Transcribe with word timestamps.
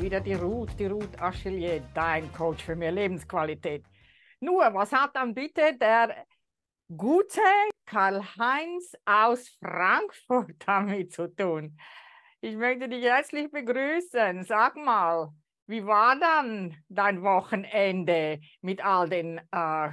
Wieder 0.00 0.20
die 0.20 0.34
Ruth, 0.34 0.78
die 0.78 0.86
Ruth 0.86 1.18
Achillier, 1.18 1.80
dein 1.94 2.30
Coach 2.30 2.62
für 2.62 2.76
mehr 2.76 2.92
Lebensqualität. 2.92 3.82
Nur, 4.40 4.62
was 4.74 4.92
hat 4.92 5.16
dann 5.16 5.32
bitte 5.32 5.74
der 5.80 6.26
gute 6.94 7.40
Karl-Heinz 7.86 8.92
aus 9.06 9.48
Frankfurt 9.58 10.54
damit 10.66 11.14
zu 11.14 11.34
tun? 11.34 11.78
Ich 12.42 12.56
möchte 12.56 12.90
dich 12.90 13.04
herzlich 13.04 13.50
begrüßen. 13.50 14.44
Sag 14.44 14.76
mal, 14.76 15.32
wie 15.66 15.86
war 15.86 16.20
dann 16.20 16.76
dein 16.90 17.22
Wochenende 17.22 18.40
mit 18.60 18.84
all 18.84 19.08
den 19.08 19.40
äh, 19.50 19.88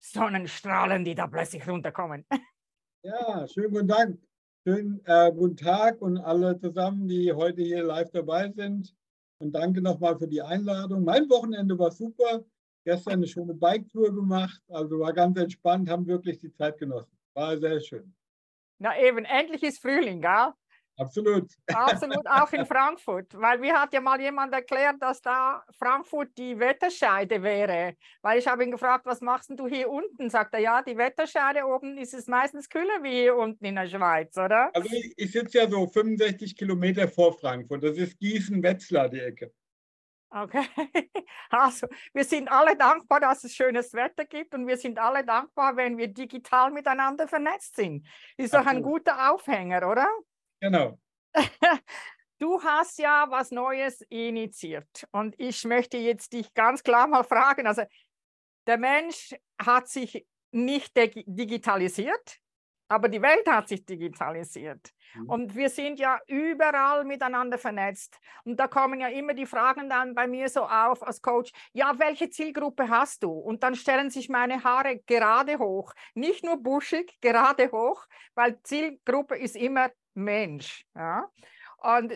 Sonnenstrahlen, 0.00 1.04
die 1.04 1.14
da 1.14 1.28
plötzlich 1.28 1.66
runterkommen? 1.66 2.26
Ja, 3.02 3.46
schönen 3.46 3.70
guten 3.70 3.86
Dank. 3.86 4.20
Schönen 4.66 5.00
äh, 5.06 5.30
guten 5.32 5.56
Tag 5.56 6.02
und 6.02 6.18
alle 6.18 6.58
zusammen, 6.58 7.06
die 7.06 7.32
heute 7.32 7.62
hier 7.62 7.84
live 7.84 8.10
dabei 8.10 8.50
sind. 8.50 8.92
Und 9.38 9.52
danke 9.52 9.80
nochmal 9.80 10.18
für 10.18 10.26
die 10.26 10.42
Einladung. 10.42 11.04
Mein 11.04 11.28
Wochenende 11.30 11.78
war 11.78 11.90
super. 11.90 12.44
Gestern 12.84 13.14
eine 13.14 13.26
schöne 13.26 13.54
Bike-Tour 13.54 14.14
gemacht. 14.14 14.60
Also 14.68 15.00
war 15.00 15.12
ganz 15.12 15.38
entspannt, 15.38 15.88
haben 15.88 16.06
wirklich 16.06 16.38
die 16.38 16.52
Zeit 16.52 16.78
genossen. 16.78 17.16
War 17.34 17.56
sehr 17.58 17.80
schön. 17.80 18.14
Na 18.78 18.98
eben, 18.98 19.24
endlich 19.24 19.62
ist 19.62 19.80
Frühling, 19.80 20.20
gell? 20.20 20.52
Absolut. 20.98 21.52
Absolut, 21.72 22.26
auch 22.26 22.52
in 22.52 22.66
Frankfurt. 22.66 23.32
Weil 23.34 23.58
mir 23.58 23.80
hat 23.80 23.92
ja 23.92 24.00
mal 24.00 24.20
jemand 24.20 24.52
erklärt, 24.52 24.96
dass 25.00 25.22
da 25.22 25.62
Frankfurt 25.78 26.36
die 26.36 26.58
Wetterscheide 26.58 27.40
wäre. 27.40 27.94
Weil 28.20 28.40
ich 28.40 28.48
habe 28.48 28.64
ihn 28.64 28.72
gefragt, 28.72 29.06
was 29.06 29.20
machst 29.20 29.50
du 29.50 29.68
hier 29.68 29.88
unten? 29.88 30.28
Sagt 30.28 30.54
er, 30.54 30.60
ja, 30.60 30.82
die 30.82 30.98
Wetterscheide 30.98 31.64
oben 31.64 31.96
ist 31.98 32.14
es 32.14 32.26
meistens 32.26 32.68
kühler 32.68 33.02
wie 33.02 33.12
hier 33.12 33.36
unten 33.36 33.64
in 33.64 33.76
der 33.76 33.86
Schweiz, 33.86 34.36
oder? 34.36 34.70
Also 34.74 34.88
ich, 34.92 35.14
ich 35.16 35.30
sitze 35.30 35.58
ja 35.58 35.70
so 35.70 35.86
65 35.86 36.56
Kilometer 36.56 37.06
vor 37.06 37.32
Frankfurt. 37.32 37.84
Das 37.84 37.96
ist 37.96 38.18
Gießen-Wetzlar, 38.18 39.08
die 39.08 39.20
Ecke. 39.20 39.52
Okay, 40.30 40.66
also 41.50 41.86
wir 42.12 42.24
sind 42.24 42.50
alle 42.50 42.76
dankbar, 42.76 43.20
dass 43.20 43.44
es 43.44 43.54
schönes 43.54 43.94
Wetter 43.94 44.26
gibt 44.26 44.52
und 44.54 44.66
wir 44.66 44.76
sind 44.76 44.98
alle 44.98 45.24
dankbar, 45.24 45.74
wenn 45.76 45.96
wir 45.96 46.08
digital 46.08 46.70
miteinander 46.70 47.26
vernetzt 47.26 47.76
sind. 47.76 48.06
Ist 48.36 48.52
doch 48.52 48.66
ein 48.66 48.82
guter 48.82 49.32
Aufhänger, 49.32 49.88
oder? 49.88 50.06
Genau. 50.60 50.98
Du 52.40 52.62
hast 52.62 53.00
ja 53.00 53.26
was 53.30 53.50
Neues 53.50 54.00
initiiert 54.08 55.08
und 55.10 55.34
ich 55.38 55.64
möchte 55.64 55.96
jetzt 55.96 56.32
dich 56.32 56.54
ganz 56.54 56.84
klar 56.84 57.08
mal 57.08 57.24
fragen. 57.24 57.66
Also 57.66 57.82
der 58.68 58.78
Mensch 58.78 59.34
hat 59.60 59.88
sich 59.88 60.24
nicht 60.52 60.96
digitalisiert, 60.96 62.38
aber 62.88 63.08
die 63.08 63.20
Welt 63.22 63.46
hat 63.48 63.68
sich 63.68 63.84
digitalisiert. 63.84 64.90
Mhm. 65.14 65.28
Und 65.28 65.54
wir 65.56 65.68
sind 65.68 65.98
ja 65.98 66.20
überall 66.28 67.04
miteinander 67.04 67.58
vernetzt. 67.58 68.18
Und 68.44 68.58
da 68.60 68.68
kommen 68.68 69.00
ja 69.00 69.08
immer 69.08 69.34
die 69.34 69.46
Fragen 69.46 69.88
dann 69.88 70.14
bei 70.14 70.28
mir 70.28 70.48
so 70.48 70.62
auf 70.62 71.02
als 71.02 71.20
Coach, 71.20 71.50
ja, 71.72 71.98
welche 71.98 72.30
Zielgruppe 72.30 72.88
hast 72.88 73.24
du? 73.24 73.32
Und 73.32 73.64
dann 73.64 73.74
stellen 73.74 74.10
sich 74.10 74.28
meine 74.28 74.62
Haare 74.62 75.00
gerade 75.06 75.58
hoch. 75.58 75.92
Nicht 76.14 76.44
nur 76.44 76.62
buschig, 76.62 77.18
gerade 77.20 77.72
hoch, 77.72 78.06
weil 78.34 78.62
Zielgruppe 78.62 79.36
ist 79.36 79.56
immer 79.56 79.90
Mensch. 80.14 80.84
Ja? 80.94 81.30
Und 81.78 82.12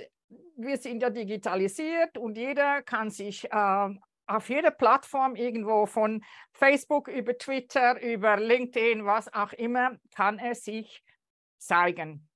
wir 0.56 0.76
sind 0.76 1.02
ja 1.02 1.10
digitalisiert 1.10 2.18
und 2.18 2.36
jeder 2.36 2.82
kann 2.82 3.10
sich 3.10 3.50
äh, 3.50 3.88
auf 4.26 4.48
jeder 4.48 4.70
Plattform 4.70 5.34
irgendwo 5.36 5.86
von 5.86 6.24
Facebook 6.52 7.08
über 7.08 7.36
Twitter, 7.36 8.00
über 8.00 8.36
LinkedIn, 8.36 9.04
was 9.04 9.32
auch 9.32 9.52
immer, 9.52 9.96
kann 10.14 10.38
er 10.38 10.54
sich 10.54 11.02
zeigen. 11.58 12.28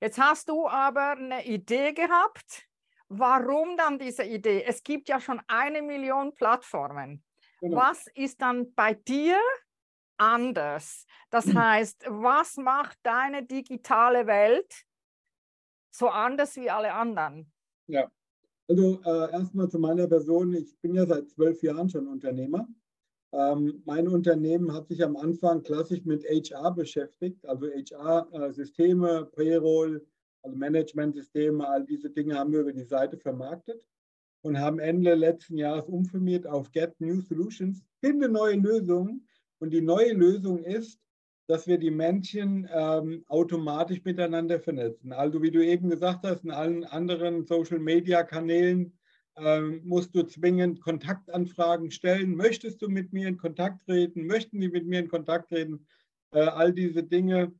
Jetzt 0.00 0.18
hast 0.18 0.48
du 0.48 0.68
aber 0.68 1.12
eine 1.12 1.44
Idee 1.44 1.92
gehabt. 1.92 2.66
Warum 3.08 3.76
dann 3.76 3.98
diese 3.98 4.24
Idee? 4.24 4.64
Es 4.64 4.82
gibt 4.82 5.08
ja 5.08 5.20
schon 5.20 5.40
eine 5.46 5.82
Million 5.82 6.34
Plattformen. 6.34 7.22
Genau. 7.60 7.76
Was 7.76 8.06
ist 8.14 8.42
dann 8.42 8.74
bei 8.74 8.94
dir 8.94 9.38
anders? 10.16 11.06
Das 11.30 11.46
heißt, 11.54 12.06
was 12.08 12.56
macht 12.56 12.98
deine 13.02 13.44
digitale 13.44 14.26
Welt 14.26 14.84
so 15.94 16.08
anders 16.08 16.56
wie 16.56 16.70
alle 16.70 16.92
anderen? 16.92 17.50
Ja, 17.86 18.10
also 18.68 19.00
äh, 19.04 19.32
erstmal 19.32 19.68
zu 19.68 19.78
meiner 19.78 20.08
Person. 20.08 20.52
Ich 20.54 20.78
bin 20.80 20.94
ja 20.94 21.06
seit 21.06 21.30
zwölf 21.30 21.62
Jahren 21.62 21.88
schon 21.88 22.08
Unternehmer. 22.08 22.66
Ähm, 23.32 23.82
mein 23.84 24.08
Unternehmen 24.08 24.72
hat 24.72 24.88
sich 24.88 25.02
am 25.02 25.16
Anfang 25.16 25.62
klassisch 25.62 26.04
mit 26.04 26.24
HR 26.24 26.72
beschäftigt, 26.72 27.44
also 27.46 27.66
HR-Systeme, 27.66 29.20
äh, 29.20 29.24
Payroll, 29.24 30.06
also 30.42 30.56
Management-Systeme, 30.56 31.66
all 31.66 31.84
diese 31.84 32.10
Dinge 32.10 32.38
haben 32.38 32.52
wir 32.52 32.60
über 32.60 32.72
die 32.72 32.84
Seite 32.84 33.16
vermarktet 33.16 33.82
und 34.42 34.58
haben 34.58 34.78
Ende 34.78 35.14
letzten 35.14 35.56
Jahres 35.56 35.86
umfirmiert 35.86 36.46
auf 36.46 36.70
Get 36.70 37.00
New 37.00 37.20
Solutions, 37.20 37.84
finde 38.00 38.28
neue 38.28 38.56
Lösungen. 38.56 39.26
Und 39.58 39.70
die 39.70 39.80
neue 39.80 40.12
Lösung 40.12 40.62
ist, 40.62 41.00
dass 41.46 41.66
wir 41.66 41.78
die 41.78 41.90
Menschen 41.90 42.68
ähm, 42.72 43.24
automatisch 43.28 44.02
miteinander 44.04 44.58
vernetzen. 44.60 45.12
Also 45.12 45.42
wie 45.42 45.50
du 45.50 45.64
eben 45.64 45.90
gesagt 45.90 46.24
hast, 46.24 46.44
in 46.44 46.50
allen 46.50 46.84
anderen 46.84 47.44
Social-Media-Kanälen 47.44 48.96
ähm, 49.36 49.80
musst 49.84 50.14
du 50.14 50.22
zwingend 50.22 50.80
Kontaktanfragen 50.80 51.90
stellen. 51.90 52.34
Möchtest 52.36 52.80
du 52.80 52.88
mit 52.88 53.12
mir 53.12 53.28
in 53.28 53.36
Kontakt 53.36 53.84
treten? 53.86 54.26
Möchten 54.26 54.60
die 54.60 54.68
mit 54.68 54.86
mir 54.86 55.00
in 55.00 55.08
Kontakt 55.08 55.50
treten? 55.50 55.86
Äh, 56.32 56.40
all 56.40 56.72
diese 56.72 57.02
Dinge 57.02 57.52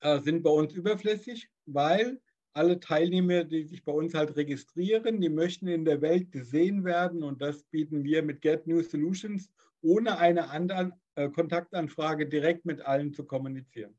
äh, 0.00 0.18
sind 0.20 0.42
bei 0.42 0.50
uns 0.50 0.72
überflüssig, 0.72 1.48
weil 1.66 2.20
alle 2.52 2.80
Teilnehmer, 2.80 3.44
die 3.44 3.64
sich 3.64 3.84
bei 3.84 3.92
uns 3.92 4.14
halt 4.14 4.36
registrieren, 4.36 5.20
die 5.20 5.28
möchten 5.28 5.68
in 5.68 5.84
der 5.84 6.00
Welt 6.00 6.32
gesehen 6.32 6.84
werden 6.84 7.22
und 7.22 7.40
das 7.40 7.62
bieten 7.64 8.02
wir 8.02 8.22
mit 8.22 8.40
Get 8.40 8.66
New 8.66 8.82
Solutions, 8.82 9.50
ohne 9.82 10.18
eine 10.18 10.50
andere 10.50 10.80
äh, 10.82 10.90
Kontaktanfrage 11.28 12.26
direkt 12.26 12.64
mit 12.64 12.80
allen 12.80 13.12
zu 13.12 13.24
kommunizieren. 13.24 13.98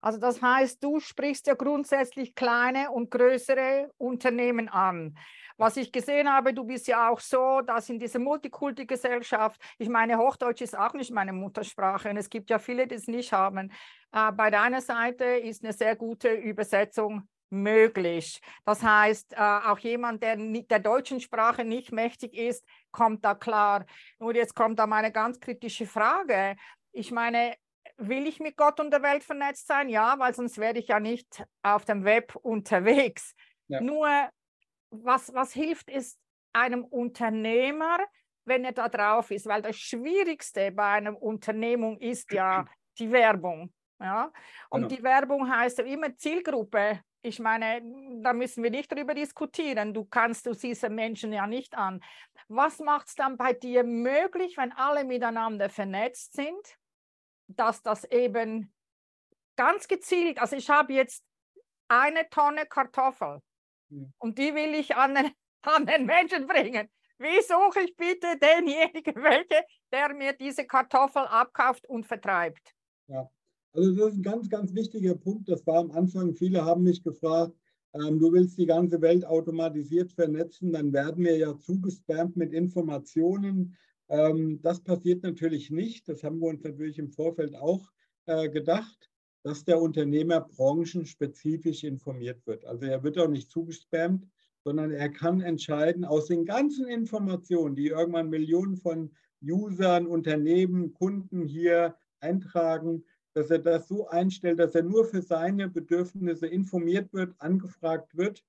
Also 0.00 0.18
das 0.18 0.42
heißt, 0.42 0.84
du 0.84 1.00
sprichst 1.00 1.46
ja 1.46 1.54
grundsätzlich 1.54 2.34
kleine 2.34 2.90
und 2.90 3.10
größere 3.10 3.90
Unternehmen 3.96 4.68
an. 4.68 5.16
Was 5.56 5.76
ich 5.76 5.92
gesehen 5.92 6.30
habe, 6.30 6.52
du 6.52 6.64
bist 6.64 6.88
ja 6.88 7.08
auch 7.08 7.20
so, 7.20 7.62
dass 7.62 7.88
in 7.88 7.98
dieser 7.98 8.18
Multikulti-Gesellschaft, 8.18 9.58
ich 9.78 9.88
meine, 9.88 10.18
Hochdeutsch 10.18 10.60
ist 10.60 10.76
auch 10.76 10.92
nicht 10.92 11.10
meine 11.10 11.32
Muttersprache 11.32 12.10
und 12.10 12.16
es 12.16 12.28
gibt 12.28 12.50
ja 12.50 12.58
viele, 12.58 12.86
die 12.86 12.96
es 12.96 13.06
nicht 13.06 13.32
haben. 13.32 13.70
Äh, 14.12 14.32
bei 14.32 14.50
deiner 14.50 14.80
Seite 14.80 15.24
ist 15.24 15.64
eine 15.64 15.72
sehr 15.72 15.96
gute 15.96 16.32
Übersetzung 16.34 17.28
möglich. 17.54 18.40
Das 18.64 18.82
heißt, 18.82 19.32
äh, 19.32 19.36
auch 19.36 19.78
jemand, 19.78 20.22
der 20.22 20.36
der 20.36 20.78
deutschen 20.78 21.20
Sprache 21.20 21.64
nicht 21.64 21.92
mächtig 21.92 22.34
ist, 22.34 22.66
kommt 22.90 23.24
da 23.24 23.34
klar. 23.34 23.86
Nur 24.18 24.34
jetzt 24.34 24.54
kommt 24.54 24.78
da 24.78 24.86
meine 24.86 25.12
ganz 25.12 25.40
kritische 25.40 25.86
Frage. 25.86 26.56
Ich 26.92 27.10
meine, 27.10 27.54
will 27.96 28.26
ich 28.26 28.40
mit 28.40 28.56
Gott 28.56 28.80
und 28.80 28.90
der 28.90 29.02
Welt 29.02 29.24
vernetzt 29.24 29.66
sein? 29.66 29.88
Ja, 29.88 30.18
weil 30.18 30.34
sonst 30.34 30.58
werde 30.58 30.80
ich 30.80 30.88
ja 30.88 31.00
nicht 31.00 31.44
auf 31.62 31.84
dem 31.84 32.04
Web 32.04 32.34
unterwegs. 32.36 33.34
Ja. 33.68 33.80
Nur, 33.80 34.08
was, 34.90 35.32
was 35.34 35.52
hilft 35.52 35.90
ist 35.90 36.18
einem 36.52 36.84
Unternehmer, 36.84 37.98
wenn 38.44 38.64
er 38.64 38.72
da 38.72 38.88
drauf 38.88 39.30
ist? 39.30 39.46
Weil 39.46 39.62
das 39.62 39.76
Schwierigste 39.76 40.72
bei 40.72 40.92
einer 40.92 41.20
Unternehmung 41.20 41.98
ist 41.98 42.32
ja 42.32 42.64
die 42.98 43.10
Werbung. 43.10 43.72
Ja? 44.00 44.32
Und 44.70 44.82
genau. 44.82 44.96
die 44.96 45.02
Werbung 45.02 45.50
heißt 45.50 45.78
ja 45.78 45.84
immer 45.84 46.14
Zielgruppe 46.16 47.00
ich 47.24 47.38
meine, 47.40 47.82
da 48.22 48.34
müssen 48.34 48.62
wir 48.62 48.70
nicht 48.70 48.92
darüber 48.92 49.14
diskutieren. 49.14 49.94
Du 49.94 50.04
kannst, 50.04 50.44
du 50.46 50.52
siehst 50.52 50.86
Menschen 50.90 51.32
ja 51.32 51.46
nicht 51.46 51.74
an. 51.74 52.02
Was 52.48 52.80
macht 52.80 53.08
es 53.08 53.14
dann 53.14 53.38
bei 53.38 53.54
dir 53.54 53.82
möglich, 53.82 54.58
wenn 54.58 54.72
alle 54.72 55.04
miteinander 55.04 55.70
vernetzt 55.70 56.34
sind, 56.34 56.78
dass 57.46 57.82
das 57.82 58.04
eben 58.04 58.74
ganz 59.56 59.88
gezielt, 59.88 60.38
also 60.38 60.56
ich 60.56 60.68
habe 60.68 60.92
jetzt 60.92 61.24
eine 61.88 62.28
Tonne 62.28 62.66
Kartoffel 62.66 63.40
mhm. 63.88 64.12
und 64.18 64.38
die 64.38 64.54
will 64.54 64.74
ich 64.74 64.94
an 64.94 65.14
den, 65.14 65.32
an 65.62 65.86
den 65.86 66.04
Menschen 66.04 66.46
bringen. 66.46 66.90
Wie 67.18 67.40
suche 67.40 67.80
ich 67.80 67.96
bitte 67.96 68.36
denjenigen, 68.38 69.14
welche, 69.22 69.64
der 69.92 70.12
mir 70.12 70.34
diese 70.34 70.66
Kartoffel 70.66 71.22
abkauft 71.22 71.88
und 71.88 72.04
vertreibt? 72.04 72.74
Ja. 73.06 73.30
Also 73.74 73.92
das 73.92 74.12
ist 74.12 74.18
ein 74.18 74.22
ganz, 74.22 74.48
ganz 74.48 74.72
wichtiger 74.72 75.16
Punkt. 75.16 75.48
Das 75.48 75.66
war 75.66 75.78
am 75.78 75.90
Anfang, 75.90 76.32
viele 76.34 76.64
haben 76.64 76.84
mich 76.84 77.02
gefragt, 77.02 77.58
ähm, 77.92 78.20
du 78.20 78.32
willst 78.32 78.56
die 78.56 78.66
ganze 78.66 79.00
Welt 79.00 79.26
automatisiert 79.26 80.12
vernetzen, 80.12 80.72
dann 80.72 80.92
werden 80.92 81.24
wir 81.24 81.36
ja 81.36 81.58
zugespammt 81.58 82.36
mit 82.36 82.52
Informationen. 82.52 83.76
Ähm, 84.08 84.60
das 84.62 84.80
passiert 84.80 85.24
natürlich 85.24 85.70
nicht. 85.70 86.08
Das 86.08 86.22
haben 86.22 86.38
wir 86.38 86.48
uns 86.48 86.62
natürlich 86.62 86.98
im 86.98 87.10
Vorfeld 87.10 87.56
auch 87.56 87.90
äh, 88.26 88.48
gedacht, 88.48 89.10
dass 89.42 89.64
der 89.64 89.80
Unternehmer 89.80 90.40
branchenspezifisch 90.40 91.82
informiert 91.82 92.46
wird. 92.46 92.64
Also 92.64 92.86
er 92.86 93.02
wird 93.02 93.18
auch 93.18 93.28
nicht 93.28 93.50
zugespammt, 93.50 94.26
sondern 94.62 94.92
er 94.92 95.10
kann 95.10 95.40
entscheiden 95.40 96.04
aus 96.04 96.26
den 96.26 96.44
ganzen 96.44 96.86
Informationen, 96.86 97.74
die 97.74 97.88
irgendwann 97.88 98.30
Millionen 98.30 98.76
von 98.76 99.10
Usern, 99.42 100.06
Unternehmen, 100.06 100.94
Kunden 100.94 101.44
hier 101.44 101.96
eintragen, 102.20 103.04
dass 103.34 103.50
er 103.50 103.58
das 103.58 103.88
so 103.88 104.08
einstellt, 104.08 104.58
dass 104.60 104.74
er 104.74 104.82
nur 104.82 105.04
für 105.04 105.20
seine 105.20 105.68
Bedürfnisse 105.68 106.46
informiert 106.46 107.12
wird, 107.12 107.34
angefragt 107.38 108.16
wird 108.16 108.44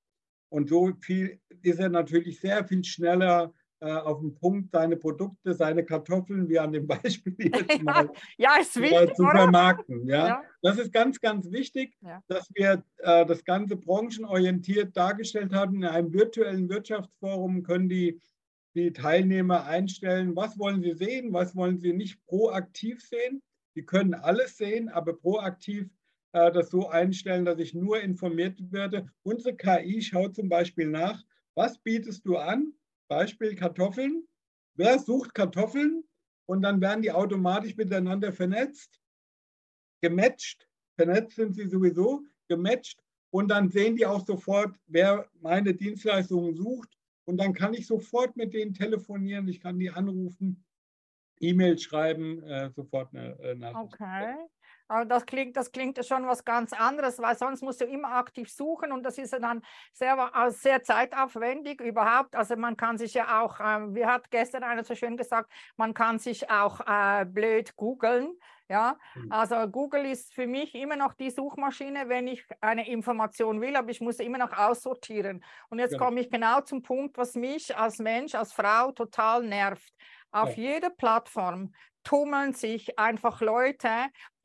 Und 0.50 0.70
so 0.70 0.94
viel 1.02 1.40
ist 1.64 1.80
er 1.80 1.90
natürlich 1.90 2.40
sehr 2.40 2.66
viel 2.66 2.84
schneller 2.84 3.52
äh, 3.82 3.92
auf 3.92 4.20
den 4.22 4.34
Punkt, 4.36 4.72
seine 4.72 4.96
Produkte, 4.96 5.54
seine 5.54 5.84
Kartoffeln, 5.84 6.48
wie 6.48 6.60
an 6.60 6.72
dem 6.72 6.88
Beispiel 7.04 7.36
jetzt 7.40 7.82
mal, 7.82 8.10
ja, 8.38 8.58
ist 8.58 8.80
wichtig, 8.80 9.16
zu 9.16 9.24
vermarkten. 9.24 10.08
Ja? 10.08 10.28
ja? 10.28 10.44
Das 10.62 10.78
ist 10.78 10.94
ganz, 10.94 11.20
ganz 11.20 11.52
wichtig, 11.52 11.98
ja. 12.02 12.22
dass 12.28 12.50
wir 12.54 12.84
äh, 13.00 13.26
das 13.26 13.44
Ganze 13.44 13.76
branchenorientiert 13.76 14.96
dargestellt 14.96 15.54
haben. 15.54 15.78
In 15.78 15.86
einem 15.86 16.14
virtuellen 16.14 16.70
Wirtschaftsforum 16.70 17.64
können 17.64 17.90
die, 17.90 18.22
die 18.76 18.94
Teilnehmer 18.94 19.66
einstellen, 19.66 20.36
was 20.36 20.58
wollen 20.58 20.82
sie 20.82 20.94
sehen, 20.94 21.34
was 21.34 21.56
wollen 21.56 21.80
sie 21.80 21.94
nicht 21.94 22.24
proaktiv 22.28 23.02
sehen. 23.02 23.42
Sie 23.76 23.84
können 23.84 24.14
alles 24.14 24.58
sehen, 24.58 24.90
aber 24.90 25.14
proaktiv 25.14 25.90
äh, 26.32 26.52
das 26.52 26.70
so 26.70 26.90
einstellen, 26.90 27.46
dass 27.46 27.60
ich 27.60 27.74
nur 27.74 28.02
informiert 28.02 28.72
werde. 28.72 29.08
Unsere 29.24 29.56
KI 29.56 30.02
schaut 30.02 30.36
zum 30.36 30.50
Beispiel 30.50 30.88
nach, 30.88 31.24
was 31.56 31.78
bietest 31.78 32.26
du 32.26 32.38
an? 32.38 32.74
Beispiel 33.08 33.56
Kartoffeln. 33.56 34.28
Wer 34.76 35.00
sucht 35.00 35.34
Kartoffeln? 35.34 36.04
Und 36.48 36.62
dann 36.62 36.82
werden 36.82 37.02
die 37.02 37.12
automatisch 37.12 37.76
miteinander 37.78 38.32
vernetzt, 38.32 39.02
gematcht. 40.02 40.68
Vernetzt 40.96 41.36
sind 41.36 41.56
sie 41.56 41.68
sowieso, 41.68 42.24
gematcht. 42.48 43.02
Und 43.30 43.50
dann 43.50 43.70
sehen 43.70 43.96
die 43.96 44.06
auch 44.06 44.26
sofort, 44.26 44.78
wer 44.88 45.30
meine 45.40 45.74
Dienstleistungen 45.74 46.56
sucht. 46.56 46.98
Und 47.26 47.38
dann 47.38 47.54
kann 47.54 47.74
ich 47.74 47.88
sofort 47.88 48.36
mit 48.36 48.54
denen 48.54 48.74
telefonieren, 48.74 49.48
ich 49.48 49.60
kann 49.60 49.80
die 49.80 49.90
anrufen, 49.90 50.65
E-Mail 51.50 51.78
schreiben, 51.78 52.44
äh, 52.44 52.70
sofort 52.72 53.14
eine 53.14 53.38
äh, 53.40 53.56
Nachricht. 53.56 53.94
Okay. 53.94 54.36
Aber 54.88 55.06
das 55.06 55.26
klingt, 55.26 55.58
das 55.58 55.72
klingt 55.72 56.04
schon 56.06 56.28
was 56.28 56.46
ganz 56.46 56.72
anderes, 56.72 57.20
weil 57.20 57.36
sonst 57.36 57.64
musst 57.64 57.82
du 57.82 57.86
immer 57.86 58.14
aktiv 58.14 58.52
suchen 58.52 58.92
und 58.92 59.04
das 59.04 59.18
ist 59.18 59.34
dann 59.34 59.64
sehr, 59.94 60.32
sehr 60.50 60.84
zeitaufwendig 60.84 61.82
überhaupt. 61.82 62.36
Also 62.36 62.56
man 62.56 62.78
kann 62.78 62.98
sich 62.98 63.16
ja 63.16 63.42
auch, 63.44 63.60
äh, 63.60 63.96
wie 63.96 64.06
hat 64.06 64.30
gestern 64.30 64.64
einer 64.64 64.84
so 64.84 64.94
schön 64.94 65.18
gesagt, 65.18 65.52
man 65.76 65.94
kann 65.94 66.20
sich 66.20 66.50
auch 66.50 66.82
äh, 66.82 67.26
blöd 67.26 67.76
googeln. 67.76 68.38
Ja, 68.68 68.98
mhm. 69.14 69.32
also 69.32 69.56
Google 69.68 70.06
ist 70.06 70.34
für 70.34 70.48
mich 70.48 70.74
immer 70.74 70.96
noch 70.96 71.14
die 71.14 71.30
Suchmaschine, 71.30 72.10
wenn 72.10 72.28
ich 72.28 72.44
eine 72.62 72.90
Information 72.90 73.62
will, 73.62 73.76
aber 73.76 73.92
ich 73.92 74.02
muss 74.02 74.18
immer 74.18 74.40
noch 74.40 74.58
aussortieren. 74.58 75.44
Und 75.70 75.78
jetzt 75.78 75.92
genau. 75.92 76.06
komme 76.06 76.22
ich 76.22 76.32
genau 76.32 76.62
zum 76.62 76.82
Punkt, 76.82 77.16
was 77.16 77.36
mich 77.36 77.78
als 77.78 78.00
Mensch, 78.00 78.34
als 78.34 78.54
Frau 78.54 78.92
total 78.92 79.44
nervt. 79.44 79.94
Auf 80.36 80.58
ja. 80.58 80.74
jeder 80.74 80.90
Plattform 80.90 81.74
tummeln 82.06 82.54
sich 82.54 82.98
einfach 82.98 83.42
Leute, 83.42 83.90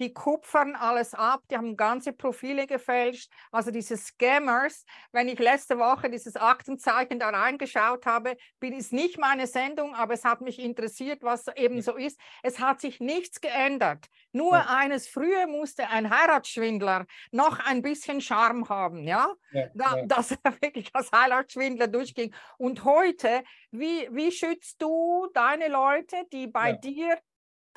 die 0.01 0.15
kupfern 0.15 0.75
alles 0.75 1.15
ab, 1.15 1.43
die 1.51 1.57
haben 1.57 1.77
ganze 1.77 2.13
Profile 2.13 2.67
gefälscht. 2.67 3.31
Also 3.53 3.71
diese 3.71 3.99
Scammers, 3.99 4.85
wenn 5.13 5.29
ich 5.29 5.39
letzte 5.39 5.79
Woche 5.79 6.11
dieses 6.11 6.37
Aktenzeichen 6.37 7.21
da 7.21 7.29
reingeschaut 7.29 8.07
habe, 8.07 8.37
bin 8.59 8.73
es 8.73 8.93
nicht 8.93 9.19
meine 9.19 9.47
Sendung, 9.47 9.95
aber 9.95 10.15
es 10.15 10.25
hat 10.25 10.41
mich 10.41 10.59
interessiert, 10.59 11.23
was 11.23 11.47
eben 11.55 11.83
so 11.83 11.97
ist. 11.97 12.19
Es 12.43 12.59
hat 12.59 12.81
sich 12.81 12.99
nichts 12.99 13.41
geändert. 13.43 14.07
Nur 14.33 14.55
ja. 14.55 14.67
eines, 14.69 15.07
früher 15.07 15.47
musste 15.47 15.89
ein 15.89 16.09
Heiratsschwindler 16.09 17.05
noch 17.31 17.59
ein 17.59 17.83
bisschen 17.83 18.23
Charme 18.23 18.69
haben, 18.71 19.07
ja, 19.07 19.35
ja, 19.53 19.67
da, 19.75 19.97
ja. 19.99 20.07
dass 20.07 20.31
er 20.43 20.63
wirklich 20.63 20.89
als 20.95 21.13
Heiratsschwindler 21.13 21.89
durchging. 21.89 22.35
Und 22.57 22.85
heute, 22.85 23.45
wie, 23.71 24.09
wie 24.11 24.33
schützt 24.33 24.81
du 24.81 25.29
deine 25.35 25.69
Leute, 25.69 26.17
die 26.33 26.47
bei 26.47 26.73
dir 26.73 27.19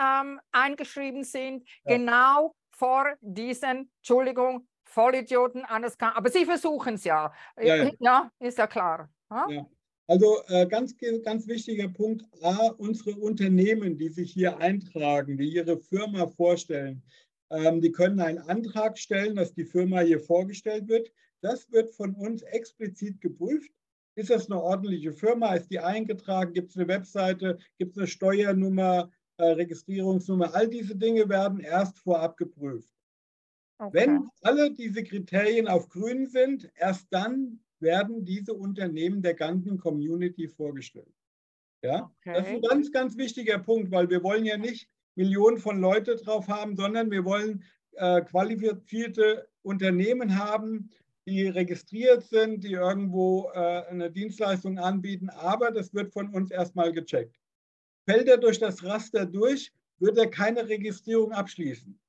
ähm, 0.03 0.39
eingeschrieben 0.51 1.23
sind, 1.23 1.67
ja. 1.85 1.97
genau 1.97 2.55
vor 2.71 3.05
diesen, 3.21 3.91
Entschuldigung, 3.97 4.67
Vollidioten, 4.83 5.65
anders 5.65 5.97
kann, 5.97 6.13
aber 6.13 6.29
sie 6.29 6.45
versuchen 6.45 6.95
es 6.95 7.03
ja. 7.03 7.33
Ja, 7.61 7.75
ja. 7.75 7.91
ja, 7.99 8.31
ist 8.39 8.57
ja 8.57 8.67
klar. 8.67 9.09
Ja? 9.31 9.65
Also 10.07 10.43
äh, 10.47 10.67
ganz, 10.67 10.95
ganz 11.23 11.47
wichtiger 11.47 11.87
Punkt, 11.87 12.25
A, 12.41 12.67
unsere 12.77 13.15
Unternehmen, 13.15 13.97
die 13.97 14.09
sich 14.09 14.33
hier 14.33 14.57
eintragen, 14.57 15.37
die 15.37 15.47
ihre 15.47 15.79
Firma 15.79 16.27
vorstellen, 16.27 17.01
ähm, 17.49 17.81
die 17.81 17.91
können 17.91 18.19
einen 18.19 18.39
Antrag 18.39 18.97
stellen, 18.97 19.35
dass 19.35 19.53
die 19.53 19.65
Firma 19.65 20.01
hier 20.01 20.19
vorgestellt 20.19 20.87
wird. 20.87 21.11
Das 21.41 21.71
wird 21.71 21.93
von 21.95 22.15
uns 22.15 22.41
explizit 22.41 23.21
geprüft. 23.21 23.71
Ist 24.15 24.29
das 24.29 24.49
eine 24.49 24.61
ordentliche 24.61 25.13
Firma? 25.13 25.55
Ist 25.55 25.71
die 25.71 25.79
eingetragen? 25.79 26.53
Gibt 26.53 26.71
es 26.71 26.77
eine 26.77 26.87
Webseite? 26.87 27.57
Gibt 27.77 27.93
es 27.93 27.97
eine 27.97 28.07
Steuernummer? 28.07 29.09
Äh, 29.37 29.45
Registrierungsnummer, 29.45 30.53
all 30.53 30.67
diese 30.67 30.95
Dinge 30.95 31.27
werden 31.29 31.59
erst 31.59 31.97
vorab 31.99 32.37
geprüft. 32.37 32.89
Okay. 33.79 33.91
Wenn 33.93 34.29
alle 34.41 34.71
diese 34.71 35.03
Kriterien 35.03 35.67
auf 35.67 35.89
grün 35.89 36.27
sind, 36.27 36.71
erst 36.75 37.07
dann 37.11 37.59
werden 37.79 38.23
diese 38.23 38.53
Unternehmen 38.53 39.21
der 39.21 39.33
ganzen 39.33 39.77
Community 39.77 40.47
vorgestellt. 40.47 41.13
Ja, 41.83 42.11
okay. 42.19 42.33
das 42.33 42.47
ist 42.47 42.53
ein 42.53 42.61
ganz, 42.61 42.91
ganz 42.91 43.17
wichtiger 43.17 43.59
Punkt, 43.59 43.91
weil 43.91 44.09
wir 44.09 44.23
wollen 44.23 44.45
ja 44.45 44.57
nicht 44.57 44.87
Millionen 45.15 45.57
von 45.57 45.79
Leuten 45.79 46.17
drauf 46.17 46.47
haben, 46.47 46.77
sondern 46.77 47.11
wir 47.11 47.25
wollen 47.25 47.63
äh, 47.93 48.21
qualifizierte 48.21 49.49
Unternehmen 49.63 50.37
haben, 50.37 50.89
die 51.25 51.47
registriert 51.47 52.23
sind, 52.23 52.63
die 52.63 52.73
irgendwo 52.73 53.49
äh, 53.53 53.85
eine 53.87 54.11
Dienstleistung 54.11 54.77
anbieten, 54.77 55.29
aber 55.29 55.71
das 55.71 55.93
wird 55.93 56.13
von 56.13 56.33
uns 56.33 56.51
erstmal 56.51 56.91
gecheckt. 56.91 57.37
Fällt 58.05 58.27
er 58.27 58.37
durch 58.37 58.59
das 58.59 58.83
Raster 58.83 59.25
durch, 59.25 59.71
wird 59.99 60.17
er 60.17 60.29
keine 60.29 60.67
Registrierung 60.67 61.31
abschließen. 61.31 61.99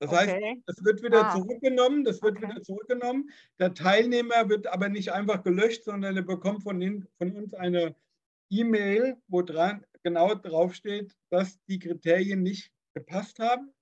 Das 0.00 0.10
okay. 0.10 0.40
heißt, 0.42 0.62
es 0.66 0.84
wird 0.84 1.02
wieder 1.02 1.26
ah. 1.26 1.34
zurückgenommen, 1.34 2.04
das 2.04 2.22
wird 2.22 2.36
okay. 2.36 2.48
wieder 2.48 2.62
zurückgenommen. 2.62 3.30
Der 3.58 3.74
Teilnehmer 3.74 4.48
wird 4.48 4.66
aber 4.68 4.88
nicht 4.88 5.12
einfach 5.12 5.42
gelöscht, 5.42 5.84
sondern 5.84 6.16
er 6.16 6.22
bekommt 6.22 6.62
von, 6.62 6.78
den, 6.78 7.06
von 7.18 7.32
uns 7.32 7.52
eine 7.54 7.96
E-Mail, 8.50 9.16
wo 9.26 9.42
dran, 9.42 9.84
genau 10.04 10.34
draufsteht, 10.34 11.16
dass 11.30 11.62
die 11.64 11.80
Kriterien 11.80 12.42
nicht 12.42 12.72
gepasst 12.94 13.40
haben. 13.40 13.72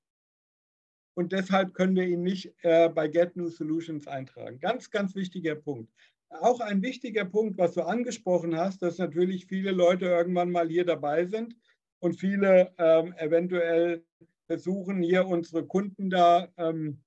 Und 1.15 1.33
deshalb 1.33 1.75
können 1.75 1.97
wir 1.97 2.07
ihn 2.07 2.23
nicht 2.23 2.53
äh, 2.63 2.89
bei 2.89 3.09
Get 3.09 3.37
New 3.37 3.49
Solutions 3.49 4.07
eintragen. 4.07 4.59
Ganz, 4.59 4.91
ganz 4.91 5.15
wichtiger 5.15 5.55
Punkt 5.55 5.91
auch 6.31 6.61
ein 6.61 6.83
wichtiger 6.83 7.25
Punkt, 7.25 7.59
was 7.59 7.75
du 7.75 7.83
angesprochen 7.83 8.57
hast, 8.57 8.83
dass 8.83 8.99
natürlich 8.99 9.47
viele 9.47 9.71
Leute 9.71 10.07
irgendwann 10.07 10.51
mal 10.51 10.69
hier 10.69 10.85
dabei 10.85 11.27
sind 11.27 11.57
und 12.01 12.19
viele 12.19 12.75
ähm, 12.79 13.15
eventuell 13.19 14.05
versuchen, 14.47 15.03
hier 15.03 15.27
unsere 15.27 15.67
Kunden 15.67 16.11
da, 16.11 16.49
ähm, 16.57 17.03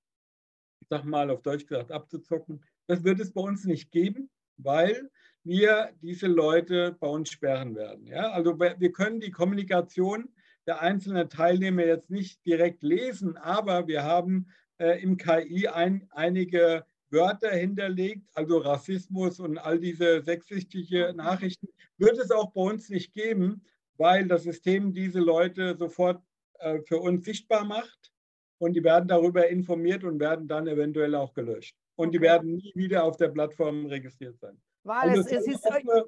ich 0.81 0.87
sag 0.89 1.05
mal 1.05 1.29
auf 1.29 1.41
Deutsch 1.41 1.65
gesagt, 1.65 1.91
abzuzocken. 1.91 2.63
Das 2.87 3.03
wird 3.03 3.19
es 3.19 3.31
bei 3.33 3.41
uns 3.41 3.65
nicht 3.65 3.91
geben, 3.91 4.29
weil 4.57 5.09
wir 5.43 5.91
diese 6.01 6.27
Leute 6.27 6.95
bei 6.99 7.07
uns 7.07 7.29
sperren 7.29 7.75
werden. 7.75 8.07
Ja? 8.07 8.31
Also 8.31 8.59
wir 8.59 8.91
können 8.91 9.19
die 9.19 9.31
Kommunikation 9.31 10.29
der 10.67 10.81
einzelnen 10.81 11.29
Teilnehmer 11.29 11.85
jetzt 11.85 12.09
nicht 12.09 12.45
direkt 12.45 12.83
lesen, 12.83 13.37
aber 13.37 13.87
wir 13.87 14.03
haben 14.03 14.47
äh, 14.77 15.01
im 15.01 15.17
KI 15.17 15.67
ein, 15.67 16.07
einige 16.11 16.85
Wörter 17.11 17.51
hinterlegt, 17.51 18.27
also 18.33 18.57
Rassismus 18.59 19.39
und 19.39 19.57
all 19.57 19.79
diese 19.79 20.21
sexistische 20.21 21.13
Nachrichten, 21.15 21.67
wird 21.97 22.17
es 22.17 22.31
auch 22.31 22.51
bei 22.51 22.61
uns 22.61 22.89
nicht 22.89 23.13
geben, 23.13 23.65
weil 23.97 24.27
das 24.27 24.43
System 24.43 24.93
diese 24.93 25.19
Leute 25.19 25.75
sofort 25.77 26.21
äh, 26.59 26.79
für 26.81 26.99
uns 26.99 27.25
sichtbar 27.25 27.65
macht 27.65 28.11
und 28.59 28.73
die 28.73 28.83
werden 28.83 29.07
darüber 29.07 29.47
informiert 29.47 30.03
und 30.03 30.19
werden 30.19 30.47
dann 30.47 30.67
eventuell 30.67 31.15
auch 31.15 31.33
gelöscht. 31.33 31.75
Und 31.95 32.13
die 32.13 32.21
werden 32.21 32.55
nie 32.55 32.71
wieder 32.75 33.03
auf 33.03 33.17
der 33.17 33.29
Plattform 33.29 33.85
registriert 33.85 34.39
sein. 34.39 34.61
Weil 34.83 35.09
also 35.09 35.21
es, 35.21 35.31
es 35.31 35.47
ist 35.47 35.65
offene, 35.65 36.05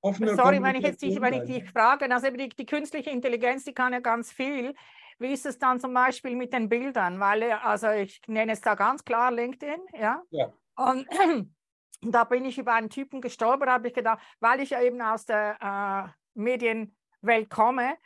offene 0.00 0.34
Sorry, 0.36 0.62
wenn 0.62 0.76
ich 0.76 0.84
jetzt 0.84 1.02
dich, 1.02 1.20
wenn 1.20 1.34
ich 1.34 1.42
dich 1.42 1.64
frage, 1.70 2.10
also 2.10 2.30
die, 2.30 2.48
die 2.48 2.66
künstliche 2.66 3.10
Intelligenz, 3.10 3.64
die 3.64 3.72
kann 3.72 3.92
ja 3.92 4.00
ganz 4.00 4.32
viel. 4.32 4.74
Wie 5.18 5.32
ist 5.32 5.46
es 5.46 5.58
dann 5.58 5.80
zum 5.80 5.94
Beispiel 5.94 6.36
mit 6.36 6.52
den 6.52 6.68
Bildern? 6.68 7.20
Weil, 7.20 7.42
äh, 7.42 7.52
also 7.52 7.88
ich 7.90 8.20
nenne 8.26 8.52
es 8.52 8.60
da 8.60 8.74
ganz 8.74 9.04
klar 9.04 9.30
LinkedIn, 9.30 9.80
ja. 9.94 10.22
ja. 10.30 10.52
Und 10.76 11.06
da 12.02 12.24
bin 12.24 12.44
ich 12.44 12.58
über 12.58 12.74
einen 12.74 12.90
Typen 12.90 13.20
gestolpert, 13.20 13.68
habe 13.68 13.88
ich 13.88 13.94
gedacht, 13.94 14.22
weil 14.40 14.60
ich 14.60 14.70
ja 14.70 14.82
eben 14.82 15.00
aus 15.00 15.24
der 15.24 15.56
äh, 15.60 16.10
Medienwelt 16.34 17.50
komme, 17.50 17.96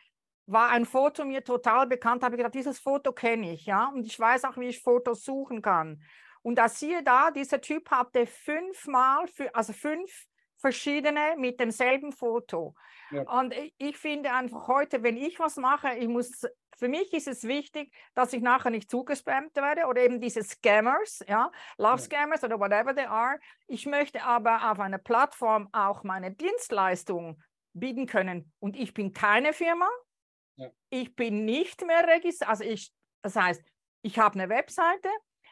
war 0.46 0.70
ein 0.70 0.86
Foto 0.86 1.24
mir 1.24 1.44
total 1.44 1.86
bekannt, 1.86 2.22
habe 2.22 2.34
ich 2.34 2.38
gedacht, 2.38 2.54
dieses 2.54 2.78
Foto 2.78 3.12
kenne 3.12 3.52
ich, 3.52 3.66
ja. 3.66 3.88
Und 3.88 4.06
ich 4.06 4.18
weiß 4.18 4.44
auch, 4.44 4.56
wie 4.56 4.68
ich 4.68 4.82
Fotos 4.82 5.24
suchen 5.24 5.60
kann. 5.60 6.02
Und 6.42 6.56
da 6.56 6.68
siehe 6.68 7.02
da, 7.02 7.30
dieser 7.30 7.60
Typ 7.60 7.90
hatte 7.90 8.26
fünfmal, 8.26 9.26
für, 9.26 9.54
also 9.54 9.72
fünf 9.72 10.27
verschiedene 10.58 11.36
mit 11.36 11.60
demselben 11.60 12.12
Foto. 12.12 12.74
Ja. 13.10 13.22
Und 13.22 13.54
ich 13.78 13.96
finde 13.96 14.32
einfach 14.32 14.68
heute, 14.68 15.02
wenn 15.02 15.16
ich 15.16 15.38
was 15.38 15.56
mache, 15.56 15.94
ich 15.94 16.08
muss, 16.08 16.46
für 16.76 16.88
mich 16.88 17.12
ist 17.12 17.28
es 17.28 17.44
wichtig, 17.44 17.92
dass 18.14 18.32
ich 18.32 18.42
nachher 18.42 18.70
nicht 18.70 18.90
zugespammt 18.90 19.56
werde 19.56 19.86
oder 19.86 20.02
eben 20.02 20.20
diese 20.20 20.42
Scammers, 20.42 21.24
ja, 21.26 21.50
Love 21.78 21.98
Scammers 21.98 22.44
oder 22.44 22.60
whatever 22.60 22.94
they 22.94 23.06
are. 23.06 23.38
Ich 23.66 23.86
möchte 23.86 24.22
aber 24.22 24.70
auf 24.70 24.78
einer 24.80 24.98
Plattform 24.98 25.68
auch 25.72 26.02
meine 26.04 26.32
Dienstleistung 26.32 27.42
bieten 27.72 28.06
können. 28.06 28.52
Und 28.58 28.76
ich 28.76 28.92
bin 28.92 29.12
keine 29.12 29.52
Firma. 29.52 29.88
Ja. 30.56 30.68
Ich 30.90 31.14
bin 31.14 31.44
nicht 31.44 31.86
mehr 31.86 32.06
registriert. 32.06 32.50
Also 32.50 32.64
ich, 32.64 32.92
das 33.22 33.36
heißt, 33.36 33.62
ich 34.02 34.18
habe 34.18 34.34
eine 34.38 34.48
Webseite, 34.48 35.08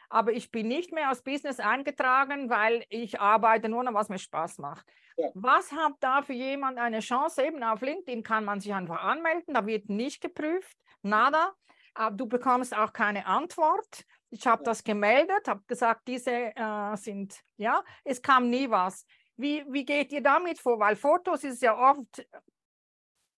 aber 0.09 0.33
ich 0.33 0.51
bin 0.51 0.67
nicht 0.67 0.91
mehr 0.91 1.09
als 1.09 1.21
Business 1.21 1.59
eingetragen, 1.59 2.49
weil 2.49 2.85
ich 2.89 3.19
arbeite 3.19 3.69
nur 3.69 3.83
noch, 3.83 3.93
was 3.93 4.09
mir 4.09 4.19
Spaß 4.19 4.57
macht. 4.59 4.85
Ja. 5.17 5.29
Was 5.33 5.71
hat 5.71 5.93
da 5.99 6.21
für 6.21 6.33
jemand 6.33 6.77
eine 6.77 6.99
Chance? 6.99 7.43
Eben 7.43 7.63
auf 7.63 7.81
LinkedIn 7.81 8.23
kann 8.23 8.45
man 8.45 8.59
sich 8.59 8.73
einfach 8.73 9.03
anmelden, 9.03 9.53
da 9.53 9.65
wird 9.65 9.89
nicht 9.89 10.21
geprüft, 10.21 10.77
nada. 11.01 11.53
Aber 11.93 12.15
du 12.15 12.27
bekommst 12.27 12.77
auch 12.77 12.93
keine 12.93 13.25
Antwort. 13.25 14.05
Ich 14.29 14.45
habe 14.45 14.63
das 14.63 14.83
gemeldet, 14.83 15.47
habe 15.47 15.63
gesagt, 15.67 16.07
diese 16.07 16.55
äh, 16.55 16.95
sind, 16.95 17.39
ja, 17.57 17.83
es 18.03 18.21
kam 18.21 18.49
nie 18.49 18.69
was. 18.69 19.05
Wie, 19.35 19.65
wie 19.69 19.85
geht 19.85 20.11
ihr 20.11 20.21
damit 20.21 20.59
vor? 20.59 20.79
Weil 20.79 20.95
Fotos 20.95 21.43
ist 21.43 21.61
ja 21.61 21.75
oft 21.75 22.27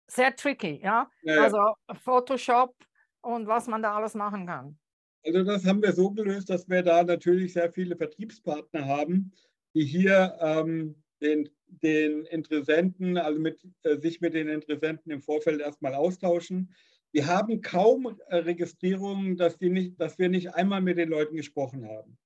sehr 0.07 0.35
tricky, 0.35 0.81
ja? 0.83 1.09
ja? 1.21 1.41
Also 1.41 1.75
Photoshop 2.03 2.75
und 3.21 3.47
was 3.47 3.67
man 3.67 3.81
da 3.81 3.95
alles 3.95 4.15
machen 4.15 4.47
kann. 4.47 4.78
Also 5.23 5.43
das 5.43 5.65
haben 5.65 5.81
wir 5.81 5.93
so 5.93 6.11
gelöst, 6.11 6.49
dass 6.49 6.69
wir 6.69 6.81
da 6.81 7.03
natürlich 7.03 7.53
sehr 7.53 7.71
viele 7.71 7.95
Vertriebspartner 7.95 8.85
haben, 8.85 9.31
die 9.73 9.83
hier 9.83 10.37
ähm, 10.39 10.95
den, 11.21 11.49
den 11.67 12.25
Interessenten, 12.25 13.17
also 13.17 13.39
mit, 13.39 13.67
äh, 13.83 13.97
sich 13.97 14.21
mit 14.21 14.33
den 14.33 14.47
Interessenten 14.47 15.11
im 15.11 15.21
Vorfeld 15.21 15.61
erstmal 15.61 15.93
austauschen. 15.93 16.73
Wir 17.11 17.27
haben 17.27 17.61
kaum 17.61 18.17
äh, 18.27 18.37
Registrierungen, 18.37 19.35
dass, 19.35 19.57
die 19.57 19.69
nicht, 19.69 19.99
dass 19.99 20.17
wir 20.19 20.29
nicht 20.29 20.53
einmal 20.55 20.81
mit 20.81 20.97
den 20.97 21.09
Leuten 21.09 21.35
gesprochen 21.35 21.87
haben. 21.87 22.17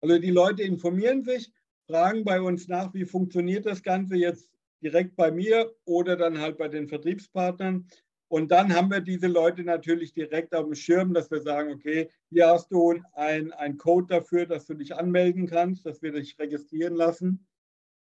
Also 0.00 0.18
die 0.18 0.30
Leute 0.30 0.62
informieren 0.62 1.24
sich, 1.24 1.50
fragen 1.86 2.24
bei 2.24 2.40
uns 2.40 2.68
nach, 2.68 2.92
wie 2.94 3.04
funktioniert 3.04 3.66
das 3.66 3.82
Ganze 3.82 4.16
jetzt 4.16 4.50
direkt 4.82 5.16
bei 5.16 5.30
mir 5.30 5.74
oder 5.84 6.16
dann 6.16 6.38
halt 6.38 6.58
bei 6.58 6.68
den 6.68 6.88
Vertriebspartnern. 6.88 7.88
Und 8.28 8.50
dann 8.50 8.74
haben 8.74 8.90
wir 8.90 9.00
diese 9.00 9.28
Leute 9.28 9.62
natürlich 9.62 10.12
direkt 10.12 10.54
auf 10.54 10.64
dem 10.64 10.74
Schirm, 10.74 11.14
dass 11.14 11.30
wir 11.30 11.40
sagen, 11.40 11.72
okay, 11.72 12.10
hier 12.30 12.48
hast 12.48 12.72
du 12.72 13.00
ein, 13.12 13.76
Code 13.78 14.08
dafür, 14.08 14.46
dass 14.46 14.66
du 14.66 14.74
dich 14.74 14.94
anmelden 14.96 15.46
kannst, 15.46 15.86
dass 15.86 16.02
wir 16.02 16.12
dich 16.12 16.38
registrieren 16.38 16.94
lassen. 16.94 17.46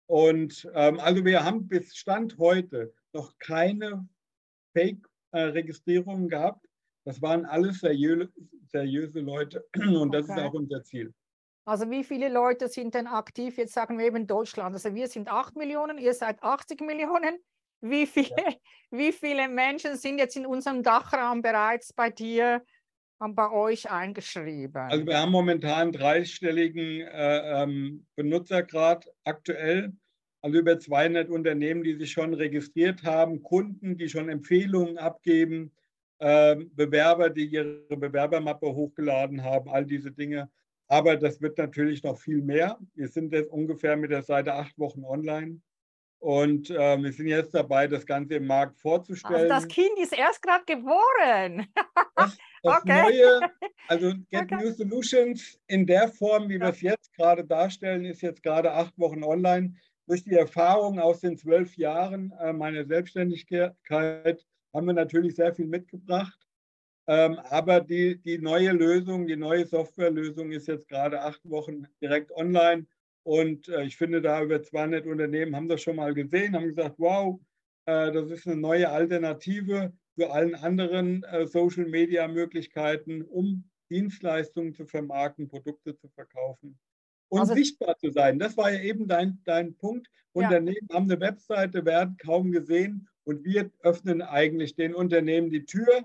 Und 0.05 0.69
ähm, 0.73 0.99
also 0.99 1.25
wir 1.25 1.43
haben 1.43 1.67
bis 1.67 1.95
Stand 1.95 2.37
heute 2.37 2.93
noch 3.13 3.37
keine 3.37 4.07
Fake-Registrierungen 4.73 6.29
gehabt. 6.29 6.67
Das 7.05 7.21
waren 7.21 7.45
alles 7.45 7.79
seriö 7.79 8.27
seriöse 8.65 9.19
Leute 9.19 9.65
und 9.75 10.13
das 10.13 10.29
okay. 10.29 10.39
ist 10.39 10.45
auch 10.45 10.53
unser 10.53 10.83
Ziel. 10.83 11.13
Also 11.65 11.89
wie 11.89 12.03
viele 12.03 12.27
Leute 12.27 12.67
sind 12.67 12.93
denn 12.93 13.07
aktiv? 13.07 13.57
Jetzt 13.57 13.73
sagen 13.73 13.97
wir 13.97 14.05
eben 14.05 14.27
Deutschland. 14.27 14.73
Also 14.73 14.93
wir 14.93 15.07
sind 15.07 15.29
8 15.29 15.55
Millionen, 15.55 15.97
ihr 15.97 16.13
seid 16.13 16.43
80 16.43 16.81
Millionen. 16.81 17.37
Wie 17.83 18.05
viele, 18.05 18.29
ja. 18.29 18.53
wie 18.91 19.11
viele 19.11 19.49
Menschen 19.49 19.97
sind 19.97 20.17
jetzt 20.17 20.37
in 20.37 20.45
unserem 20.45 20.83
Dachraum 20.83 21.41
bereits 21.41 21.91
bei 21.91 22.09
dir 22.09 22.63
und 23.19 23.35
bei 23.35 23.51
euch 23.51 23.91
eingeschrieben? 23.91 24.89
Also 24.89 25.05
wir 25.05 25.17
haben 25.17 25.31
momentan 25.31 25.91
dreistelligen 25.91 27.01
äh, 27.01 27.63
ähm, 27.63 28.05
Benutzergrad 28.15 29.05
aktuell. 29.25 29.91
Also 30.41 30.59
über 30.59 30.79
200 30.79 31.29
Unternehmen, 31.29 31.83
die 31.83 31.95
sich 31.95 32.11
schon 32.11 32.33
registriert 32.33 33.03
haben, 33.03 33.43
Kunden, 33.43 33.97
die 33.97 34.09
schon 34.09 34.29
Empfehlungen 34.29 34.97
abgeben, 34.97 35.73
äh, 36.19 36.55
Bewerber, 36.55 37.29
die 37.29 37.45
ihre 37.45 37.85
Bewerbermappe 37.89 38.67
hochgeladen 38.73 39.43
haben, 39.43 39.69
all 39.69 39.85
diese 39.85 40.11
Dinge. 40.11 40.49
Aber 40.87 41.17
das 41.17 41.41
wird 41.41 41.57
natürlich 41.57 42.03
noch 42.03 42.17
viel 42.17 42.41
mehr. 42.41 42.77
Wir 42.93 43.07
sind 43.09 43.33
jetzt 43.33 43.51
ungefähr 43.51 43.97
mit 43.97 44.11
der 44.11 44.23
Seite 44.23 44.53
acht 44.53 44.77
Wochen 44.77 45.03
online. 45.03 45.61
Und 46.23 46.69
äh, 46.69 46.97
wir 47.03 47.11
sind 47.11 47.27
jetzt 47.27 47.53
dabei, 47.53 47.85
das 47.85 48.05
Ganze 48.05 48.35
im 48.35 48.47
Markt 48.47 48.79
vorzustellen. 48.79 49.51
Also 49.51 49.67
das 49.67 49.67
Kind 49.67 49.99
ist 49.99 50.17
erst 50.17 50.41
gerade 50.41 50.63
geboren. 50.65 51.67
Das, 52.15 52.37
das 52.63 52.77
okay. 52.77 53.01
neue, 53.01 53.39
also 53.89 54.13
Get 54.31 54.43
okay. 54.43 54.55
New 54.55 54.71
Solutions 54.71 55.59
in 55.67 55.85
der 55.85 56.07
Form, 56.07 56.47
wie 56.47 56.61
wir 56.61 56.69
es 56.69 56.79
jetzt 56.79 57.13
gerade 57.13 57.43
darstellen, 57.43 58.05
ist 58.05 58.21
jetzt 58.21 58.41
gerade 58.41 58.71
acht 58.71 58.97
Wochen 58.97 59.21
online. 59.21 59.75
Durch 60.07 60.23
die 60.23 60.35
Erfahrung 60.35 60.97
aus 60.97 61.19
den 61.19 61.35
zwölf 61.35 61.75
Jahren 61.75 62.31
äh, 62.39 62.53
meiner 62.53 62.85
Selbstständigkeit 62.85 64.45
haben 64.73 64.87
wir 64.87 64.93
natürlich 64.93 65.35
sehr 65.35 65.53
viel 65.53 65.67
mitgebracht. 65.67 66.39
Ähm, 67.05 67.37
aber 67.49 67.81
die, 67.81 68.17
die 68.21 68.37
neue 68.37 68.71
Lösung, 68.71 69.27
die 69.27 69.35
neue 69.35 69.65
Softwarelösung 69.65 70.53
ist 70.53 70.69
jetzt 70.69 70.87
gerade 70.87 71.21
acht 71.21 71.41
Wochen 71.43 71.85
direkt 72.01 72.31
online 72.31 72.85
und 73.23 73.69
äh, 73.69 73.83
ich 73.83 73.97
finde, 73.97 74.21
da 74.21 74.43
über 74.43 74.61
200 74.61 75.05
Unternehmen 75.05 75.55
haben 75.55 75.69
das 75.69 75.81
schon 75.81 75.95
mal 75.95 76.13
gesehen, 76.13 76.55
haben 76.55 76.67
gesagt, 76.67 76.95
wow, 76.97 77.39
äh, 77.85 78.11
das 78.11 78.29
ist 78.29 78.47
eine 78.47 78.57
neue 78.57 78.89
Alternative 78.89 79.93
zu 80.15 80.29
allen 80.29 80.55
anderen 80.55 81.23
äh, 81.23 81.47
Social-Media-Möglichkeiten, 81.47 83.23
um 83.23 83.69
Dienstleistungen 83.89 84.73
zu 84.73 84.85
vermarkten, 84.85 85.47
Produkte 85.47 85.95
zu 85.95 86.09
verkaufen 86.09 86.77
und 87.33 87.39
also, 87.39 87.55
sichtbar 87.55 87.97
zu 87.97 88.11
sein. 88.11 88.37
Das 88.37 88.57
war 88.57 88.71
ja 88.71 88.81
eben 88.81 89.07
dein, 89.07 89.41
dein 89.45 89.75
Punkt. 89.75 90.07
Unternehmen 90.33 90.87
ja. 90.89 90.95
haben 90.95 91.09
eine 91.09 91.19
Webseite, 91.19 91.83
werden 91.83 92.17
kaum 92.17 92.51
gesehen 92.51 93.07
und 93.23 93.43
wir 93.43 93.71
öffnen 93.79 94.21
eigentlich 94.21 94.75
den 94.75 94.93
Unternehmen 94.93 95.49
die 95.49 95.65
Tür, 95.65 96.03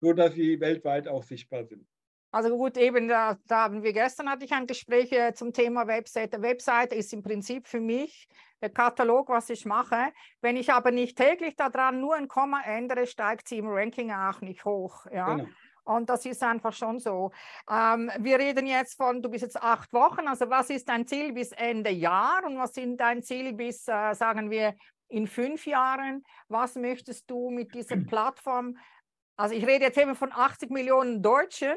sodass 0.00 0.34
sie 0.34 0.60
weltweit 0.60 1.06
auch 1.06 1.22
sichtbar 1.22 1.64
sind. 1.64 1.86
Also 2.30 2.56
gut, 2.56 2.76
eben 2.76 3.08
da, 3.08 3.38
da, 3.46 3.62
haben 3.62 3.82
wir 3.82 3.92
gestern 3.92 4.28
hatte 4.28 4.44
ich 4.44 4.52
ein 4.52 4.66
Gespräch 4.66 5.10
äh, 5.12 5.32
zum 5.32 5.52
Thema 5.52 5.86
Webseite. 5.86 6.42
Webseite 6.42 6.94
ist 6.94 7.12
im 7.12 7.22
Prinzip 7.22 7.66
für 7.66 7.80
mich 7.80 8.28
der 8.60 8.70
Katalog, 8.70 9.30
was 9.30 9.48
ich 9.48 9.64
mache. 9.64 10.12
Wenn 10.42 10.56
ich 10.56 10.72
aber 10.72 10.90
nicht 10.90 11.16
täglich 11.16 11.56
daran 11.56 12.00
nur 12.00 12.16
ein 12.16 12.28
Komma 12.28 12.60
ändere, 12.62 13.06
steigt 13.06 13.48
sie 13.48 13.58
im 13.58 13.68
Ranking 13.68 14.12
auch 14.12 14.40
nicht 14.42 14.64
hoch. 14.64 15.06
Ja. 15.10 15.36
Genau. 15.36 15.48
Und 15.84 16.10
das 16.10 16.26
ist 16.26 16.42
einfach 16.42 16.74
schon 16.74 16.98
so. 16.98 17.30
Ähm, 17.70 18.10
wir 18.18 18.38
reden 18.38 18.66
jetzt 18.66 18.98
von, 18.98 19.22
du 19.22 19.30
bist 19.30 19.42
jetzt 19.42 19.62
acht 19.62 19.90
Wochen, 19.94 20.28
also 20.28 20.50
was 20.50 20.68
ist 20.68 20.86
dein 20.90 21.06
Ziel 21.06 21.32
bis 21.32 21.52
Ende 21.52 21.88
Jahr 21.88 22.44
und 22.44 22.58
was 22.58 22.74
sind 22.74 22.98
dein 22.98 23.22
Ziel 23.22 23.54
bis, 23.54 23.88
äh, 23.88 24.12
sagen 24.12 24.50
wir, 24.50 24.74
in 25.08 25.26
fünf 25.26 25.66
Jahren? 25.66 26.24
Was 26.48 26.74
möchtest 26.74 27.30
du 27.30 27.48
mit 27.48 27.74
dieser 27.74 27.96
Plattform? 27.96 28.76
Also 29.38 29.54
ich 29.54 29.66
rede 29.66 29.86
jetzt 29.86 29.96
eben 29.96 30.14
von 30.14 30.30
80 30.30 30.68
Millionen 30.70 31.22
Deutschen 31.22 31.74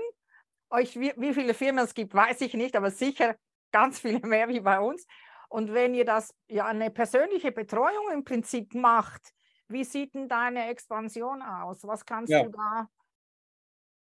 euch, 0.71 0.99
wie, 0.99 1.13
wie 1.17 1.33
viele 1.33 1.53
Firmen 1.53 1.83
es 1.83 1.93
gibt, 1.93 2.13
weiß 2.13 2.41
ich 2.41 2.53
nicht, 2.53 2.75
aber 2.75 2.91
sicher 2.91 3.35
ganz 3.71 3.99
viele 3.99 4.19
mehr 4.27 4.47
wie 4.49 4.59
bei 4.59 4.79
uns. 4.79 5.05
Und 5.49 5.73
wenn 5.73 5.93
ihr 5.93 6.05
das 6.05 6.33
ja 6.47 6.65
eine 6.65 6.89
persönliche 6.91 7.51
Betreuung 7.51 8.09
im 8.13 8.23
Prinzip 8.23 8.73
macht, 8.73 9.33
wie 9.67 9.83
sieht 9.83 10.13
denn 10.13 10.27
deine 10.27 10.69
Expansion 10.69 11.41
aus? 11.41 11.83
Was 11.83 12.05
kannst 12.05 12.31
ja. 12.31 12.43
du 12.43 12.51
da? 12.51 12.87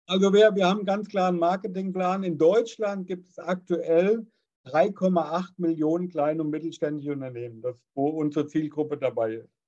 Also 0.07 0.33
wir, 0.33 0.55
wir 0.55 0.67
haben 0.67 0.85
ganz 0.85 1.07
klar 1.07 1.29
einen 1.29 1.39
Marketingplan. 1.39 2.23
In 2.23 2.37
Deutschland 2.37 3.07
gibt 3.07 3.27
es 3.27 3.37
aktuell 3.37 4.25
3,8 4.65 5.53
Millionen 5.57 6.09
kleine 6.09 6.41
und 6.41 6.49
mittelständische 6.49 7.11
Unternehmen, 7.11 7.61
das, 7.61 7.75
wo 7.93 8.09
unsere 8.09 8.47
Zielgruppe 8.47 8.97
dabei 8.97 9.35
ist. 9.35 9.58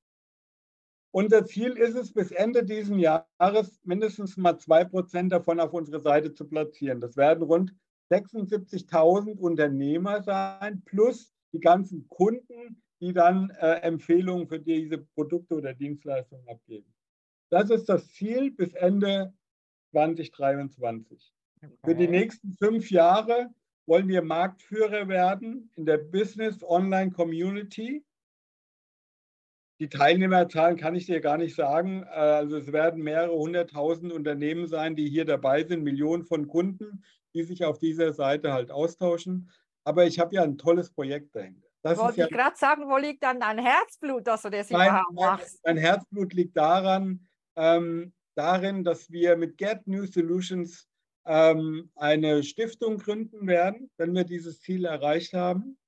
Unser 1.13 1.46
Ziel 1.46 1.74
ist 1.74 1.96
es, 1.96 2.13
bis 2.13 2.32
Ende 2.32 2.63
dieses 2.63 2.98
Jahres 2.98 3.80
mindestens 3.84 4.38
mal 4.38 4.58
zwei 4.58 4.86
Prozent 4.86 5.32
davon 5.32 5.60
auf 5.60 5.74
unsere 5.74 6.00
Seite 6.00 6.34
zu 6.34 6.48
platzieren. 6.48 7.01
Das 7.01 7.18
werden 7.18 7.44
rund 7.44 7.75
76.000 8.10 9.38
Unternehmer 9.38 10.24
sein, 10.24 10.82
plus 10.86 11.34
die 11.53 11.60
ganzen 11.60 12.08
Kunden, 12.08 12.82
die 13.01 13.13
dann 13.13 13.50
äh, 13.60 13.82
Empfehlungen 13.82 14.48
für 14.48 14.60
diese 14.60 15.00
Produkte 15.00 15.56
oder 15.56 15.74
Dienstleistungen 15.74 16.48
abgeben. 16.48 16.94
Das 17.50 17.70
ist 17.70 17.89
das 17.89 18.08
Ziel 18.13 18.51
bis 18.51 18.74
Ende 18.74 19.34
2023. 19.91 21.34
Okay. 21.58 21.74
Für 21.84 21.96
die 21.96 22.08
nächsten 22.08 22.53
fünf 22.53 22.89
Jahre 22.89 23.50
wollen 23.86 24.08
wir 24.08 24.22
Marktführer 24.22 25.08
werden 25.10 25.70
in 25.75 25.86
der 25.86 25.98
Business 25.98 26.63
Online 26.63 27.12
Community 27.12 28.06
die 29.81 29.89
Teilnehmerzahlen 29.89 30.77
kann 30.77 30.93
ich 30.93 31.07
dir 31.07 31.21
gar 31.21 31.38
nicht 31.38 31.55
sagen. 31.55 32.03
Äh, 32.03 32.09
also 32.09 32.57
es 32.57 32.71
werden 32.71 33.01
mehrere 33.01 33.33
hunderttausend 33.33 34.13
Unternehmen 34.13 34.67
sein, 34.67 34.95
die 34.95 35.09
hier 35.09 35.25
dabei 35.25 35.63
sind, 35.63 35.83
Millionen 35.83 36.23
von 36.23 36.47
Kunden, 36.47 37.03
die 37.33 37.41
sich 37.41 37.65
auf 37.65 37.79
dieser 37.79 38.13
Seite 38.13 38.53
halt 38.53 38.69
austauschen. 38.69 39.50
Aber 39.83 40.05
ich 40.05 40.19
habe 40.19 40.35
ja 40.35 40.43
ein 40.43 40.59
tolles 40.59 40.91
Projekt 40.91 41.35
dahinter. 41.35 41.67
Das 41.81 41.97
Wollte 41.97 42.19
ja, 42.19 42.25
ich 42.27 42.31
gerade 42.31 42.55
sagen, 42.55 42.88
wo 42.88 42.97
liegt 42.97 43.23
dann 43.23 43.39
dein 43.39 43.57
Herzblut, 43.57 44.27
dass 44.27 44.43
du 44.43 44.51
das 44.51 44.69
mein, 44.69 44.88
überhaupt 44.88 45.13
machst? 45.13 45.59
Mein 45.65 45.77
Herzblut 45.77 46.31
liegt 46.33 46.55
daran, 46.55 47.27
ähm, 47.55 48.13
darin, 48.35 48.83
dass 48.83 49.09
wir 49.09 49.35
mit 49.35 49.57
Get 49.57 49.88
New 49.88 50.05
Solutions 50.05 50.88
ähm, 51.25 51.89
eine 51.95 52.43
Stiftung 52.43 53.00
gründen 53.00 53.47
werden, 53.47 53.89
wenn 53.97 54.13
wir 54.13 54.25
dieses 54.25 54.61
Ziel 54.61 54.85
erreicht 54.85 55.33
haben. 55.33 55.79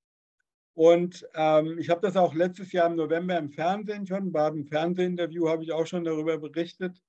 Und 0.76 1.28
ähm, 1.36 1.78
ich 1.78 1.90
habe 1.90 2.02
das 2.02 2.18
auch 2.18 2.34
letztes 2.34 2.72
Jahr 2.72 2.90
im 2.90 2.96
November 2.96 3.38
im 3.38 3.50
Fernsehen 3.50 4.08
schon, 4.08 4.32
bei 4.32 4.48
einem 4.48 4.66
Fernsehinterview 4.66 5.48
habe 5.48 5.64
ich 5.64 5.72
auch 5.72 5.86
schon 5.86 6.04
darüber 6.04 6.38
berichtet. 6.38 7.00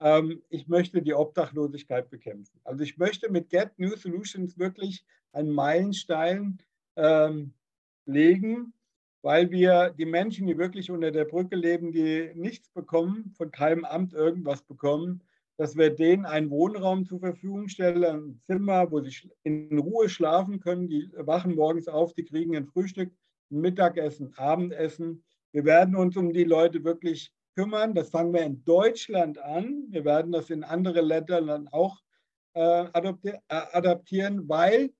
Ähm, 0.00 0.42
ich 0.48 0.66
möchte 0.66 1.02
die 1.02 1.14
Obdachlosigkeit 1.14 2.08
bekämpfen. 2.08 2.58
Also 2.64 2.82
ich 2.82 2.96
möchte 2.96 3.30
mit 3.30 3.50
Get 3.50 3.78
New 3.78 3.94
Solutions 3.96 4.58
wirklich 4.58 5.04
einen 5.32 5.50
Meilenstein 5.50 6.58
ähm, 6.96 7.52
legen, 8.06 8.72
weil 9.20 9.50
wir 9.50 9.90
die 9.90 10.06
Menschen, 10.06 10.46
die 10.46 10.56
wirklich 10.58 10.90
unter 10.90 11.10
der 11.10 11.26
Brücke 11.26 11.56
leben, 11.56 11.92
die 11.92 12.32
nichts 12.34 12.68
bekommen, 12.70 13.32
von 13.36 13.50
keinem 13.50 13.84
Amt 13.84 14.14
irgendwas 14.14 14.62
bekommen, 14.62 15.22
dass 15.56 15.76
wir 15.76 15.90
denen 15.90 16.24
einen 16.24 16.50
Wohnraum 16.50 17.04
zur 17.04 17.20
Verfügung 17.20 17.68
stellen, 17.68 18.04
ein 18.04 18.40
Zimmer, 18.46 18.90
wo 18.90 19.00
sie 19.00 19.30
in 19.42 19.78
Ruhe 19.78 20.08
schlafen 20.08 20.60
können. 20.60 20.88
Die 20.88 21.10
wachen 21.14 21.54
morgens 21.54 21.88
auf, 21.88 22.14
die 22.14 22.24
kriegen 22.24 22.56
ein 22.56 22.66
Frühstück, 22.66 23.12
ein 23.50 23.60
Mittagessen, 23.60 24.32
Abendessen. 24.36 25.22
Wir 25.52 25.64
werden 25.64 25.94
uns 25.94 26.16
um 26.16 26.32
die 26.32 26.44
Leute 26.44 26.82
wirklich 26.84 27.32
kümmern. 27.54 27.94
Das 27.94 28.10
fangen 28.10 28.32
wir 28.32 28.42
in 28.42 28.64
Deutschland 28.64 29.38
an. 29.38 29.86
Wir 29.90 30.04
werden 30.04 30.32
das 30.32 30.50
in 30.50 30.64
andere 30.64 31.02
Länder 31.02 31.42
dann 31.42 31.68
auch 31.68 31.98
äh, 32.54 32.86
adaptieren, 33.48 34.48
weil 34.48 34.90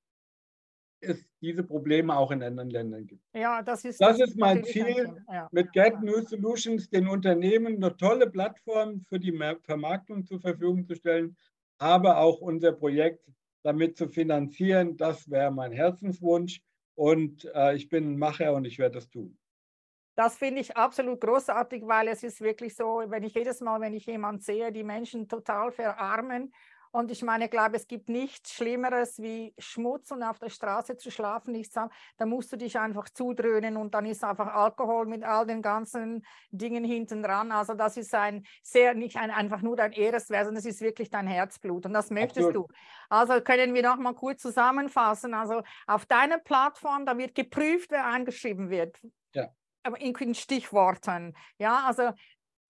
es 1.03 1.27
diese 1.41 1.63
Probleme 1.63 2.17
auch 2.17 2.31
in 2.31 2.43
anderen 2.43 2.71
Ländern 2.71 3.07
gibt. 3.07 3.23
Ja, 3.35 3.63
das 3.63 3.85
ist, 3.85 4.01
das, 4.01 4.19
das 4.19 4.31
ist 4.31 4.39
mein 4.39 4.65
Ziel, 4.65 5.23
ja. 5.31 5.49
mit 5.53 5.73
Get 5.73 6.01
New 6.01 6.21
Solutions 6.21 6.89
den 6.89 7.09
Unternehmen 7.09 7.77
eine 7.77 7.97
tolle 7.97 8.31
Plattform 8.31 9.05
für 9.09 9.19
die 9.19 9.37
Vermarktung 9.65 10.25
zur 10.25 10.41
Verfügung 10.41 10.87
zu 10.87 10.95
stellen, 10.95 11.37
aber 11.79 12.19
auch 12.19 12.41
unser 12.41 12.73
Projekt 12.73 13.29
damit 13.63 13.97
zu 13.97 14.09
finanzieren. 14.09 14.97
Das 14.97 15.31
wäre 15.31 15.51
mein 15.51 15.73
Herzenswunsch 15.73 16.61
und 16.95 17.51
äh, 17.55 17.75
ich 17.75 17.89
bin 17.89 18.13
ein 18.13 18.19
Macher 18.19 18.55
und 18.55 18.65
ich 18.65 18.79
werde 18.79 18.97
das 18.97 19.11
tun. 19.11 19.37
Das 20.15 20.37
finde 20.37 20.61
ich 20.61 20.77
absolut 20.77 21.21
großartig, 21.23 21.85
weil 21.87 22.09
es 22.09 22.23
ist 22.23 22.43
wirklich 22.43 22.77
so, 22.77 23.03
wenn 23.07 23.23
ich 23.23 23.35
jedes 23.35 23.61
Mal, 23.63 23.81
wenn 23.81 23.95
ich 23.95 24.05
jemanden 24.05 24.43
sehe, 24.43 24.71
die 24.71 24.85
Menschen 24.85 25.27
total 25.27 25.73
verarmen 25.73 26.53
und 26.93 27.11
ich 27.11 27.23
meine, 27.23 27.47
ich 27.47 27.51
glaube, 27.51 27.77
es 27.77 27.87
gibt 27.87 28.11
nichts 28.11 28.53
Schlimmeres 28.53 29.19
wie 29.19 29.55
Schmutz 29.59 30.11
und 30.11 30.23
auf 30.23 30.39
der 30.39 30.51
Straße 30.51 30.99
zu 30.99 31.11
schlafen. 31.11 31.55
Ich 31.55 31.71
sage, 31.71 31.91
da 32.19 32.27
musst 32.27 32.53
du 32.53 32.57
dich 32.57 32.79
einfach 32.79 33.09
zudröhnen 33.09 33.79
und 33.79 33.95
dann 33.95 34.05
ist 34.05 34.23
einfach 34.23 34.49
Alkohol 34.49 35.07
mit 35.07 35.25
all 35.25 35.47
den 35.47 35.63
ganzen 35.63 36.25
Dingen 36.51 36.85
hinten 36.85 37.23
dran. 37.23 37.51
Also 37.51 37.73
das 37.73 37.97
ist 37.97 38.15
ein 38.15 38.45
sehr, 38.63 38.93
nicht 38.93 39.17
ein, 39.17 39.31
einfach 39.31 39.63
nur 39.63 39.75
dein 39.75 39.93
Ehreswert, 39.93 40.45
sondern 40.45 40.61
es 40.61 40.67
ist 40.67 40.83
wirklich 40.83 41.09
dein 41.09 41.27
Herzblut 41.27 41.87
und 41.87 41.95
das 41.95 42.11
möchtest 42.11 42.49
Absolut. 42.49 42.71
du. 42.71 42.75
Also 43.09 43.41
können 43.41 43.73
wir 43.73 43.83
noch 43.83 43.97
mal 43.97 44.15
kurz 44.15 44.43
zusammenfassen. 44.43 45.33
Also 45.33 45.63
auf 45.87 46.05
deiner 46.05 46.39
Plattform, 46.39 47.07
da 47.07 47.17
wird 47.17 47.35
geprüft, 47.35 47.91
wer 47.91 48.07
eingeschrieben 48.07 48.69
wird. 48.69 49.01
Ja 49.35 49.49
in 49.99 50.35
Stichworten. 50.35 51.35
Ja, 51.59 51.85
also 51.87 52.13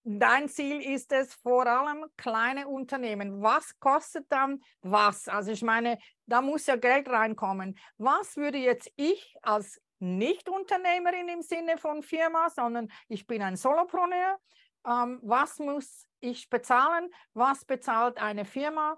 Dein 0.05 0.49
Ziel 0.49 0.81
ist 0.81 1.13
es 1.13 1.33
vor 1.33 1.65
allem 1.65 2.05
kleine 2.17 2.67
Unternehmen. 2.67 3.41
Was 3.41 3.79
kostet 3.79 4.25
dann 4.29 4.61
was? 4.81 5.29
Also 5.29 5.51
ich 5.51 5.61
meine, 5.61 5.97
da 6.25 6.41
muss 6.41 6.65
ja 6.65 6.75
Geld 6.75 7.07
reinkommen. 7.07 7.77
Was 7.97 8.35
würde 8.35 8.57
jetzt 8.57 8.91
ich 8.97 9.35
als 9.41 9.81
Nicht-Unternehmerin 9.99 11.29
im 11.29 11.41
Sinne 11.41 11.77
von 11.77 12.03
Firma, 12.03 12.49
sondern 12.49 12.89
ich 13.07 13.25
bin 13.25 13.41
ein 13.41 13.55
Solopreneur, 13.55 14.37
ähm, 14.85 15.19
was 15.23 15.59
muss 15.59 16.05
ich 16.19 16.49
bezahlen? 16.49 17.09
Was 17.33 17.63
bezahlt 17.63 18.17
eine 18.17 18.43
Firma? 18.43 18.97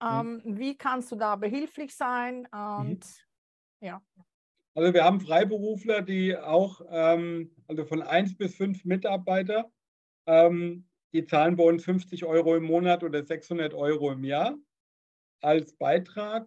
Mhm. 0.00 0.08
Ähm, 0.08 0.42
mhm. 0.44 0.58
Wie 0.58 0.76
kannst 0.76 1.12
du 1.12 1.16
da 1.16 1.36
behilflich 1.36 1.94
sein? 1.94 2.46
Und 2.46 3.04
mhm. 3.80 3.86
ja. 3.86 4.02
Also 4.74 4.92
wir 4.92 5.04
haben 5.04 5.20
Freiberufler, 5.20 6.02
die 6.02 6.36
auch, 6.36 6.80
ähm, 6.90 7.54
also 7.66 7.84
von 7.84 8.02
1 8.02 8.36
bis 8.36 8.56
5 8.56 8.84
Mitarbeiter, 8.84 9.70
ähm, 10.26 10.86
die 11.12 11.24
zahlen 11.24 11.56
bei 11.56 11.64
uns 11.64 11.84
50 11.84 12.24
Euro 12.24 12.56
im 12.56 12.64
Monat 12.64 13.02
oder 13.02 13.24
600 13.24 13.74
Euro 13.74 14.12
im 14.12 14.24
Jahr 14.24 14.56
als 15.40 15.72
Beitrag 15.74 16.46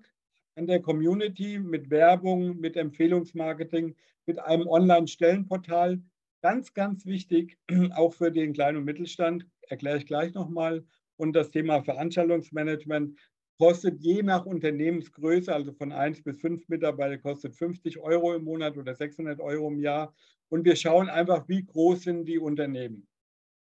an 0.56 0.68
der 0.68 0.82
Community 0.82 1.58
mit 1.58 1.90
Werbung, 1.90 2.60
mit 2.60 2.76
Empfehlungsmarketing, 2.76 3.96
mit 4.26 4.40
einem 4.40 4.68
Online-Stellenportal. 4.68 6.02
Ganz, 6.42 6.74
ganz 6.74 7.06
wichtig, 7.06 7.58
auch 7.96 8.14
für 8.14 8.32
den 8.32 8.54
kleinen 8.54 8.78
und 8.78 8.86
Mittelstand, 8.86 9.48
erkläre 9.70 9.98
ich 9.98 10.06
gleich 10.06 10.34
nochmal. 10.34 10.86
Und 11.18 11.34
das 11.34 11.52
Thema 11.52 11.82
Veranstaltungsmanagement 11.82 13.18
kostet 13.58 14.00
je 14.00 14.24
nach 14.24 14.46
Unternehmensgröße, 14.46 15.54
also 15.54 15.74
von 15.74 15.92
1 15.92 16.24
bis 16.24 16.40
5 16.40 16.70
Mitarbeiter, 16.70 17.18
kostet 17.18 17.56
50 17.56 18.00
Euro 18.00 18.34
im 18.34 18.46
Monat 18.46 18.78
oder 18.78 18.96
600 18.96 19.42
Euro 19.42 19.68
im 19.68 19.80
Jahr. 19.80 20.14
Und 20.48 20.64
wir 20.64 20.78
schauen 20.78 21.10
einfach, 21.10 21.48
wie 21.50 21.66
groß 21.66 22.04
sind 22.04 22.26
die 22.26 22.40
Unternehmen. 22.40 23.09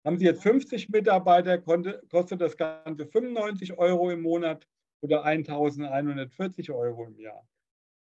Haben 0.06 0.18
Sie 0.18 0.24
jetzt 0.24 0.44
50 0.44 0.88
Mitarbeiter, 0.90 1.58
kostet 1.58 2.40
das 2.40 2.56
Ganze 2.56 3.06
95 3.06 3.76
Euro 3.76 4.08
im 4.10 4.22
Monat 4.22 4.64
oder 5.00 5.24
1140 5.24 6.70
Euro 6.70 7.06
im 7.06 7.18
Jahr. 7.18 7.44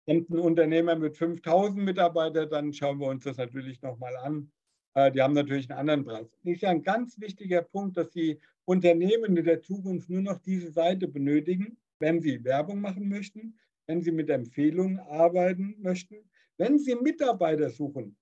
Kommt 0.06 0.30
ein 0.30 0.38
Unternehmer 0.38 0.96
mit 0.96 1.14
5000 1.14 1.84
Mitarbeitern, 1.84 2.48
dann 2.48 2.72
schauen 2.72 3.00
wir 3.00 3.08
uns 3.08 3.24
das 3.24 3.36
natürlich 3.36 3.82
nochmal 3.82 4.16
an. 4.16 4.50
Äh, 4.94 5.12
die 5.12 5.20
haben 5.20 5.34
natürlich 5.34 5.70
einen 5.70 5.78
anderen 5.78 6.04
Preis. 6.06 6.30
Das 6.30 6.54
ist 6.54 6.62
ja 6.62 6.70
ein 6.70 6.82
ganz 6.82 7.20
wichtiger 7.20 7.60
Punkt, 7.60 7.98
dass 7.98 8.08
die 8.08 8.40
Unternehmen 8.64 9.36
in 9.36 9.44
der 9.44 9.60
Zukunft 9.60 10.08
nur 10.08 10.22
noch 10.22 10.38
diese 10.38 10.72
Seite 10.72 11.06
benötigen, 11.06 11.76
wenn 11.98 12.22
sie 12.22 12.42
Werbung 12.42 12.80
machen 12.80 13.10
möchten, 13.10 13.58
wenn 13.86 14.00
sie 14.00 14.12
mit 14.12 14.30
Empfehlungen 14.30 15.00
arbeiten 15.00 15.76
möchten, 15.80 16.30
wenn 16.56 16.78
sie 16.78 16.94
Mitarbeiter 16.94 17.68
suchen 17.68 18.16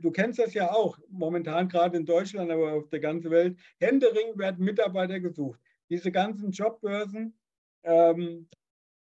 du 0.00 0.10
kennst 0.10 0.38
das 0.38 0.54
ja 0.54 0.70
auch, 0.70 0.98
momentan 1.08 1.68
gerade 1.68 1.96
in 1.96 2.06
Deutschland, 2.06 2.50
aber 2.50 2.72
auf 2.72 2.88
der 2.90 3.00
ganzen 3.00 3.30
Welt, 3.30 3.58
Händering 3.80 4.38
werden 4.38 4.64
Mitarbeiter 4.64 5.20
gesucht. 5.20 5.60
Diese 5.90 6.12
ganzen 6.12 6.50
Jobbörsen 6.50 7.38
ähm, 7.82 8.48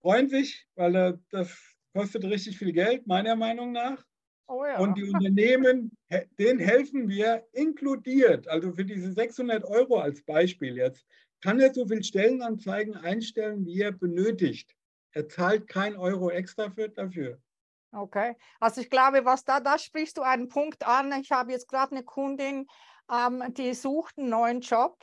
freuen 0.02 0.30
sich, 0.30 0.68
weil 0.76 0.96
äh, 0.96 1.14
das 1.30 1.58
kostet 1.94 2.24
richtig 2.26 2.58
viel 2.58 2.74
Geld, 2.74 3.08
meiner 3.08 3.36
Meinung 3.36 3.72
nach. 3.72 4.04
Oh 4.48 4.66
ja. 4.66 4.80
Und 4.80 4.98
die 4.98 5.04
Unternehmen, 5.04 5.98
denen 6.38 6.60
helfen 6.60 7.08
wir 7.08 7.46
inkludiert, 7.54 8.48
also 8.48 8.74
für 8.74 8.84
diese 8.84 9.14
600 9.14 9.64
Euro 9.64 10.00
als 10.00 10.22
Beispiel 10.24 10.76
jetzt, 10.76 11.06
kann 11.42 11.60
er 11.60 11.74
so 11.74 11.88
viele 11.88 12.04
Stellenanzeigen 12.04 12.96
einstellen, 12.96 13.66
wie 13.66 13.82
er 13.82 13.92
benötigt. 13.92 14.76
Er 15.12 15.28
zahlt 15.28 15.68
kein 15.68 15.96
Euro 15.96 16.30
extra 16.30 16.70
für, 16.72 16.90
dafür. 16.90 17.40
Okay, 17.96 18.36
also 18.60 18.82
ich 18.82 18.90
glaube, 18.90 19.24
was 19.24 19.44
da, 19.46 19.60
da 19.60 19.78
sprichst 19.78 20.18
du 20.18 20.24
einen 20.24 20.48
Punkt 20.48 20.86
an. 20.86 21.14
Ich 21.22 21.32
habe 21.32 21.52
jetzt 21.52 21.68
gerade 21.68 21.92
eine 21.92 22.04
Kundin, 22.04 22.66
ähm, 23.12 23.44
die 23.54 23.74
sucht 23.76 24.18
einen 24.18 24.30
neuen 24.30 24.62
Job 24.62 24.98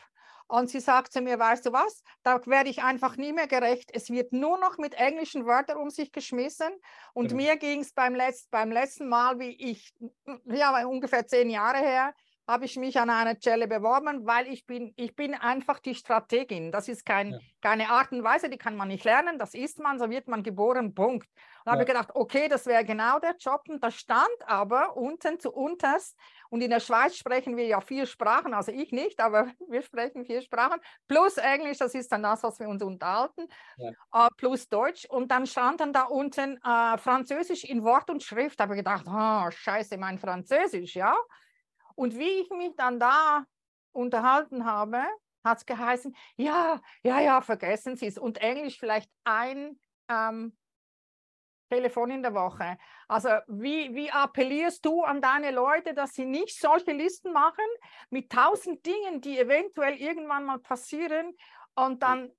und 0.49 0.69
sie 0.69 0.81
sagt 0.81 1.13
zu 1.13 1.21
mir, 1.21 1.39
weißt 1.39 1.67
du 1.67 1.73
was, 1.73 2.03
da 2.25 2.45
werde 2.47 2.69
ich 2.69 2.83
einfach 2.83 3.17
nie 3.17 3.33
mehr 3.33 3.47
gerecht. 3.47 3.91
Es 3.93 4.11
wird 4.11 4.33
nur 4.33 4.59
noch 4.59 4.79
mit 4.79 4.95
englischen 4.95 5.47
Wörtern 5.47 5.79
um 5.79 5.91
sich 5.91 6.11
geschmissen. 6.11 6.73
Und 7.15 7.29
genau. 7.29 7.43
mir 7.43 7.57
ging 7.57 7.83
es 7.83 7.93
beim, 7.93 8.15
Letz-, 8.15 8.49
beim 8.51 8.73
letzten 8.73 9.09
Mal, 9.09 9.39
wie 9.39 9.51
ich, 9.51 9.95
ja, 10.47 10.85
ungefähr 10.85 11.25
zehn 11.29 11.51
Jahre 11.51 11.79
her, 11.79 12.13
habe 12.51 12.65
ich 12.65 12.77
mich 12.77 12.99
an 12.99 13.11
einer 13.11 13.37
Stelle 13.37 13.69
beworben, 13.69 14.27
weil 14.27 14.49
ich 14.49 14.67
bin, 14.67 14.93
ich 14.97 15.15
bin 15.15 15.35
einfach 15.35 15.79
die 15.79 15.95
Strategin. 15.95 16.73
Das 16.73 16.89
ist 16.89 17.07
kein, 17.07 17.33
ja. 17.33 17.39
keine 17.63 17.91
Art 17.91 18.11
und 18.11 18.25
Weise, 18.25 18.51
die 18.51 18.59
kann 18.59 18.77
man 18.77 18.89
nicht 18.89 19.05
lernen. 19.05 19.39
Das 19.39 19.55
ist 19.55 19.79
man, 19.79 19.99
so 19.99 20.11
wird 20.11 20.27
man 20.27 20.43
geboren, 20.43 20.95
Punkt. 20.95 21.29
Und 21.29 21.67
ja. 21.67 21.73
habe 21.73 21.85
gedacht, 21.85 22.11
okay, 22.15 22.49
das 22.49 22.67
wäre 22.67 22.85
genau 22.85 23.21
der 23.21 23.37
Job. 23.39 23.63
Und 23.69 23.85
da 23.85 23.91
stand 23.91 24.29
aber 24.47 24.97
unten 24.97 25.39
zu 25.39 25.53
unterst, 25.53 26.17
und 26.51 26.63
in 26.63 26.71
der 26.71 26.81
Schweiz 26.81 27.17
sprechen 27.17 27.57
wir 27.57 27.67
ja 27.67 27.81
vier 27.81 28.07
Sprachen, 28.07 28.55
also 28.55 28.73
ich 28.73 28.91
nicht, 28.91 29.21
aber 29.21 29.47
wir 29.69 29.83
sprechen 29.83 30.25
vier 30.25 30.43
Sprachen, 30.43 30.81
plus 31.07 31.37
Englisch, 31.37 31.79
das 31.79 31.95
ist 31.95 32.11
dann 32.11 32.25
das, 32.25 32.43
was 32.43 32.59
wir 32.59 32.69
uns 32.69 32.83
unterhalten, 32.83 33.47
ja. 33.77 33.91
uh, 34.13 34.29
plus 34.37 34.69
Deutsch. 34.69 35.05
Und 35.05 35.31
dann 35.31 35.47
stand 35.47 35.81
dann 35.81 35.93
da 35.93 36.03
unten 36.03 36.59
uh, 36.67 36.99
Französisch 36.99 37.63
in 37.63 37.85
Wort 37.85 38.11
und 38.11 38.25
Schrift. 38.25 38.59
Da 38.59 38.65
habe 38.65 38.75
ich 38.75 38.79
gedacht, 38.79 39.05
oh, 39.07 39.51
scheiße, 39.51 39.97
mein 39.97 40.19
Französisch, 40.19 40.97
ja. 40.97 41.17
Und 41.95 42.19
wie 42.19 42.41
ich 42.41 42.51
mich 42.51 42.75
dann 42.77 42.99
da 42.99 43.45
unterhalten 43.93 44.65
habe, 44.65 45.03
hat 45.45 45.59
es 45.59 45.67
geheißen, 45.67 46.15
ja, 46.37 46.81
ja, 47.03 47.21
ja, 47.21 47.41
vergessen 47.41 47.97
Sie 47.97 48.07
es. 48.07 48.19
Und 48.19 48.39
Englisch 48.39 48.79
vielleicht 48.79 49.11
ein 49.25 49.79
ähm, 50.09 50.57
Telefon 51.71 52.11
in 52.11 52.23
der 52.23 52.35
Woche. 52.35 52.77
Also 53.09 53.29
wie, 53.47 53.95
wie 53.95 54.11
appellierst 54.11 54.85
du 54.85 55.03
an 55.03 55.23
deine 55.23 55.53
Leute, 55.53 55.95
dass 55.95 56.13
sie 56.13 56.25
nicht 56.25 56.59
solche 56.59 56.93
Listen 56.93 57.33
machen 57.33 57.65
mit 58.11 58.31
tausend 58.31 58.85
Dingen, 58.85 59.21
die 59.21 59.39
eventuell 59.39 59.95
irgendwann 59.95 60.45
mal 60.45 60.59
passieren 60.59 61.35
und 61.77 62.03
dann, 62.03 62.33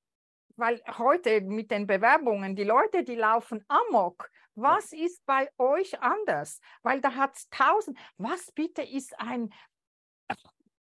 weil 0.58 0.82
heute 0.98 1.42
mit 1.42 1.72
den 1.72 1.88
Bewerbungen, 1.88 2.56
die 2.56 2.66
Leute, 2.66 3.04
die 3.04 3.16
laufen 3.16 3.64
amok, 3.70 4.30
was 4.56 4.92
ist 4.94 5.26
bei 5.26 5.50
euch 5.58 6.00
anders? 6.02 6.60
Weil 6.84 7.02
da 7.02 7.16
hat 7.16 7.36
es 7.36 7.50
tausend. 7.50 7.98
Was 8.18 8.52
bitte 8.52 8.82
ist 8.82 9.18
ein 9.20 9.50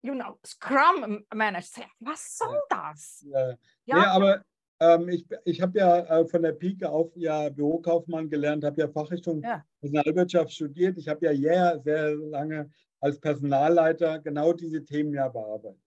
you 0.05 0.13
know, 0.13 0.39
Scrum 0.47 1.25
Manager? 1.35 1.87
Was 2.01 2.37
soll 2.37 2.61
das? 2.69 3.25
Ja, 3.27 3.51
ja. 3.51 3.57
ja 3.87 4.11
aber 4.13 4.45
ähm, 4.81 5.09
ich, 5.09 5.27
ich 5.45 5.61
habe 5.61 5.79
ja 5.79 6.21
äh, 6.21 6.27
von 6.27 6.43
der 6.43 6.53
Pike 6.53 6.89
auf 6.89 7.11
ja 7.17 7.49
Bürokaufmann 7.49 8.29
gelernt, 8.29 8.65
habe 8.65 8.83
ja 8.83 8.89
Fachrichtung 8.89 9.43
ja. 9.43 9.65
Personalwirtschaft 9.81 10.53
studiert. 10.53 10.99
Ich 10.99 11.09
habe 11.09 11.27
ja 11.27 11.35
sehr, 11.35 11.81
sehr 11.81 12.15
lange 12.15 12.71
als 13.01 13.19
Personalleiter 13.19 14.19
genau 14.19 14.53
diese 14.53 14.85
Themen 14.85 15.15
ja 15.15 15.29
bearbeitet. 15.29 15.81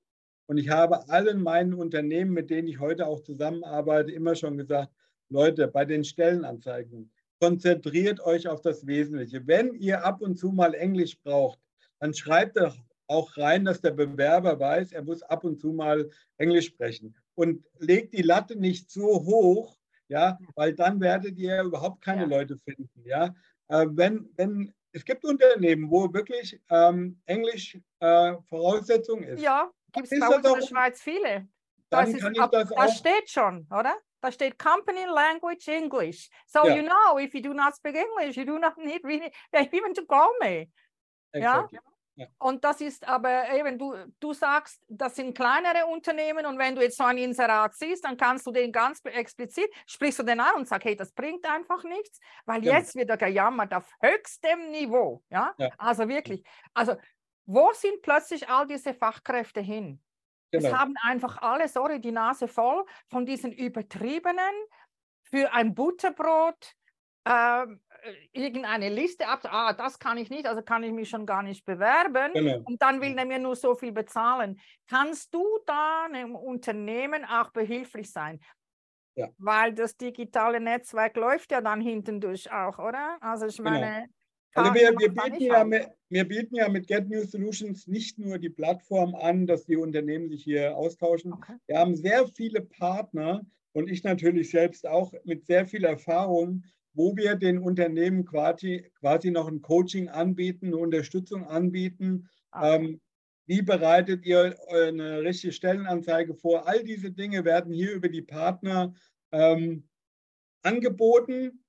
Und 0.48 0.58
ich 0.58 0.70
habe 0.70 1.08
allen 1.10 1.42
meinen 1.42 1.74
Unternehmen, 1.74 2.32
mit 2.32 2.50
denen 2.50 2.68
ich 2.68 2.80
heute 2.80 3.06
auch 3.06 3.20
zusammenarbeite, 3.22 4.12
immer 4.12 4.34
schon 4.34 4.58
gesagt, 4.58 4.92
Leute, 5.30 5.68
bei 5.68 5.84
den 5.84 6.06
Stellenanzeigen, 6.06 7.12
konzentriert 7.40 8.20
euch 8.20 8.48
auf 8.48 8.62
das 8.62 8.86
Wesentliche. 8.86 9.46
Wenn 9.46 9.74
ihr 9.74 10.04
ab 10.04 10.22
und 10.22 10.38
zu 10.38 10.52
mal 10.52 10.74
Englisch 10.74 11.18
braucht, 11.22 11.60
dann 12.00 12.14
schreibt 12.14 12.58
doch 12.58 12.76
auch 13.08 13.38
rein, 13.38 13.66
dass 13.66 13.82
der 13.82 13.92
Bewerber 13.92 14.60
weiß, 14.60 14.92
er 14.92 15.04
muss 15.04 15.24
ab 15.24 15.44
und 15.44 15.60
zu 15.60 15.72
mal 15.72 16.10
Englisch 16.38 16.68
sprechen. 16.68 17.16
und 17.36 17.64
legt 17.78 18.14
die 18.14 18.24
Latte 18.24 18.56
nicht 18.56 18.90
so 18.90 19.06
hoch, 19.06 19.78
ja, 20.08 20.40
weil 20.56 20.74
dann 20.74 21.00
werdet 21.00 21.38
ihr 21.38 21.62
überhaupt 21.62 22.02
keine 22.02 22.24
ja. 22.24 22.28
Leute 22.28 22.58
finden, 22.58 23.04
ja. 23.06 23.36
Äh, 23.68 23.86
wenn, 23.92 24.30
wenn, 24.36 24.74
es 24.92 25.06
gibt 25.06 25.24
Unternehmen, 25.24 25.92
wo 25.92 26.12
wirklich 26.14 26.60
ähm, 26.70 27.20
Englisch 27.26 27.78
äh, 28.00 28.34
Voraussetzung 28.50 29.24
ist. 29.24 29.42
Ja, 29.42 29.70
gibt 29.94 30.12
es 30.12 30.20
bei 30.20 30.28
uns 30.28 30.36
in 30.38 30.42
der 30.42 30.62
Schweiz 30.62 31.02
viele. 31.02 31.48
Das 31.90 32.98
steht 32.98 33.30
schon, 33.30 33.68
oder? 33.70 33.96
Da 34.28 34.32
steht 34.34 34.60
Company 34.60 35.06
Language 35.06 35.70
English. 35.70 36.30
So 36.48 36.66
yeah. 36.66 36.76
you 36.76 36.82
know, 36.84 37.18
if 37.18 37.34
you 37.34 37.42
do 37.42 37.54
not 37.54 37.76
speak 37.76 37.96
English, 37.96 38.36
you 38.36 38.44
do 38.44 38.60
not 38.60 38.78
need 38.84 39.02
really 39.06 39.32
even 39.54 39.94
to 39.94 40.06
call 40.06 40.34
me. 40.42 40.70
Exactly. 41.32 41.80
Ja? 42.18 42.26
ja? 42.26 42.28
Und 42.40 42.62
das 42.66 42.82
ist 42.82 43.08
aber 43.08 43.50
eben, 43.52 43.80
du, 43.80 43.96
du 44.20 44.34
sagst, 44.34 44.84
das 44.90 45.16
sind 45.16 45.34
kleinere 45.34 45.86
Unternehmen 45.86 46.46
und 46.46 46.58
wenn 46.60 46.76
du 46.76 46.82
jetzt 46.82 46.98
so 46.98 47.06
ein 47.06 47.18
Inserat 47.18 47.74
siehst, 47.76 48.04
dann 48.04 48.18
kannst 48.18 48.46
du 48.46 48.52
den 48.52 48.74
ganz 48.74 49.00
explizit, 49.06 49.70
sprichst 49.86 50.20
du 50.20 50.24
den 50.24 50.42
an 50.42 50.56
und 50.56 50.68
sagst, 50.68 50.84
hey, 50.84 50.96
das 50.98 51.14
bringt 51.14 51.46
einfach 51.50 51.86
nichts, 51.86 52.20
weil 52.46 52.66
ja. 52.66 52.80
jetzt 52.80 52.96
wird 52.96 53.10
er 53.10 53.18
gejammert 53.18 53.74
auf 53.74 53.90
höchstem 54.02 54.72
Niveau. 54.72 55.24
Ja? 55.30 55.54
ja? 55.58 55.70
Also 55.78 56.10
wirklich. 56.10 56.44
Also 56.74 56.98
wo 57.46 57.72
sind 57.72 58.02
plötzlich 58.02 58.50
all 58.50 58.68
diese 58.68 58.94
Fachkräfte 58.94 59.62
hin? 59.62 60.02
Genau. 60.52 60.68
Es 60.68 60.74
haben 60.74 60.94
einfach 61.02 61.42
alle, 61.42 61.68
sorry, 61.68 62.00
die 62.00 62.12
Nase 62.12 62.48
voll 62.48 62.86
von 63.10 63.26
diesen 63.26 63.52
übertriebenen 63.52 64.54
für 65.24 65.54
ein 65.54 65.76
Butterbrot 65.76 66.74
äh, 67.26 67.66
irgendeine 68.32 68.90
Liste 68.90 69.28
ab. 69.28 69.42
Ah, 69.44 69.74
das 69.74 70.00
kann 70.00 70.18
ich 70.18 70.30
nicht, 70.30 70.46
also 70.46 70.62
kann 70.62 70.84
ich 70.84 70.92
mich 70.92 71.10
schon 71.10 71.26
gar 71.26 71.44
nicht 71.44 71.66
bewerben. 71.66 72.32
Genau. 72.34 72.62
Und 72.64 72.82
dann 72.82 73.02
will 73.02 73.18
er 73.18 73.26
mir 73.26 73.40
nur 73.40 73.56
so 73.56 73.76
viel 73.76 73.92
bezahlen. 73.92 74.60
Kannst 74.88 75.34
du 75.34 75.44
da 75.66 76.06
einem 76.06 76.36
Unternehmen 76.36 77.26
auch 77.26 77.52
behilflich 77.52 78.12
sein? 78.12 78.40
Ja. 79.16 79.30
Weil 79.40 79.74
das 79.74 79.98
digitale 79.98 80.60
Netzwerk 80.60 81.18
läuft 81.18 81.52
ja 81.52 81.60
dann 81.60 81.82
hinten 81.82 82.22
durch 82.22 82.52
auch, 82.52 82.78
oder? 82.78 83.18
Also 83.20 83.48
ich 83.48 83.58
genau. 83.58 83.72
meine, 83.72 83.92
genau. 83.94 84.14
Also 84.58 84.74
wir, 84.74 84.92
wir, 84.98 85.10
bieten 85.10 85.42
ja 85.42 85.64
mit, 85.64 85.88
wir 86.10 86.28
bieten 86.28 86.56
ja 86.56 86.68
mit 86.68 86.88
Get 86.88 87.08
New 87.08 87.24
Solutions 87.24 87.86
nicht 87.86 88.18
nur 88.18 88.40
die 88.40 88.50
Plattform 88.50 89.14
an, 89.14 89.46
dass 89.46 89.66
die 89.66 89.78
Unternehmen 89.78 90.30
sich 90.30 90.44
hier 90.44 90.76
austauschen. 90.76 91.34
Okay. 91.34 91.54
Wir 91.68 91.78
haben 91.78 91.96
sehr 91.96 92.28
viele 92.28 92.62
Partner 92.62 93.46
und 93.74 93.88
ich 93.88 94.04
natürlich 94.04 94.50
selbst 94.50 94.88
auch 94.88 95.14
mit 95.26 95.46
sehr 95.46 95.68
viel 95.68 95.84
Erfahrung, 95.84 96.64
wo 96.94 97.16
wir 97.16 97.36
den 97.36 97.60
Unternehmen 97.60 98.26
quasi, 98.26 98.92
quasi 99.00 99.30
noch 99.30 99.48
ein 99.48 99.62
Coaching 99.62 100.10
anbieten, 100.10 100.68
eine 100.68 100.78
Unterstützung 100.78 101.46
anbieten. 101.46 102.28
Okay. 102.52 102.76
Ähm, 102.76 103.02
wie 103.46 103.62
bereitet 103.62 104.26
ihr 104.26 104.58
eine 104.70 105.22
richtige 105.22 105.54
Stellenanzeige 105.54 106.34
vor? 106.34 106.68
All 106.68 106.84
diese 106.84 107.12
Dinge 107.12 107.46
werden 107.46 107.72
hier 107.72 107.94
über 107.94 108.10
die 108.10 108.24
Partner 108.24 108.94
ähm, 109.32 109.88
angeboten 110.64 111.64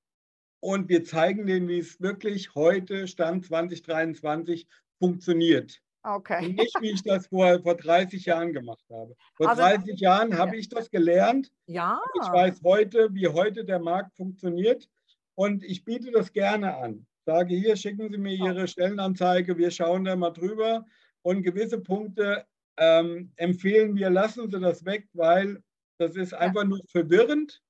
und 0.61 0.88
wir 0.88 1.05
zeigen 1.05 1.47
denen, 1.47 1.68
wie 1.68 1.79
es 1.79 2.01
wirklich 2.01 2.55
heute, 2.55 3.07
Stand 3.07 3.47
2023, 3.47 4.66
funktioniert. 4.99 5.81
Okay. 6.03 6.47
Und 6.47 6.57
nicht, 6.57 6.75
wie 6.81 6.90
ich 6.90 7.03
das 7.03 7.27
vor, 7.27 7.61
vor 7.61 7.75
30 7.77 8.25
Jahren 8.25 8.53
gemacht 8.53 8.85
habe. 8.90 9.14
Vor 9.35 9.49
also, 9.49 9.62
30 9.62 10.01
Jahren 10.01 10.38
habe 10.38 10.57
ich 10.57 10.68
das 10.68 10.90
gelernt. 10.90 11.51
Ja. 11.66 12.01
Ich 12.23 12.29
weiß 12.29 12.61
heute, 12.64 13.09
wie 13.12 13.29
heute 13.29 13.64
der 13.64 13.79
Markt 13.79 14.14
funktioniert 14.16 14.88
und 15.35 15.62
ich 15.64 15.85
biete 15.85 16.11
das 16.11 16.33
gerne 16.33 16.77
an. 16.77 17.07
Sage 17.27 17.55
hier, 17.55 17.77
schicken 17.77 18.11
Sie 18.11 18.18
mir 18.18 18.35
Ihre 18.35 18.66
Stellenanzeige, 18.66 19.59
wir 19.59 19.71
schauen 19.71 20.05
da 20.05 20.16
mal 20.16 20.31
drüber 20.31 20.87
und 21.23 21.42
gewisse 21.42 21.79
Punkte 21.79 22.47
ähm, 22.79 23.33
empfehlen 23.37 23.94
wir, 23.97 24.09
lassen 24.09 24.51
Sie 24.51 24.61
das 24.61 24.85
weg, 24.85 25.09
weil 25.12 25.62
das 25.99 26.16
ist 26.16 26.33
einfach 26.33 26.64
nur 26.64 26.81
verwirrend 26.87 27.61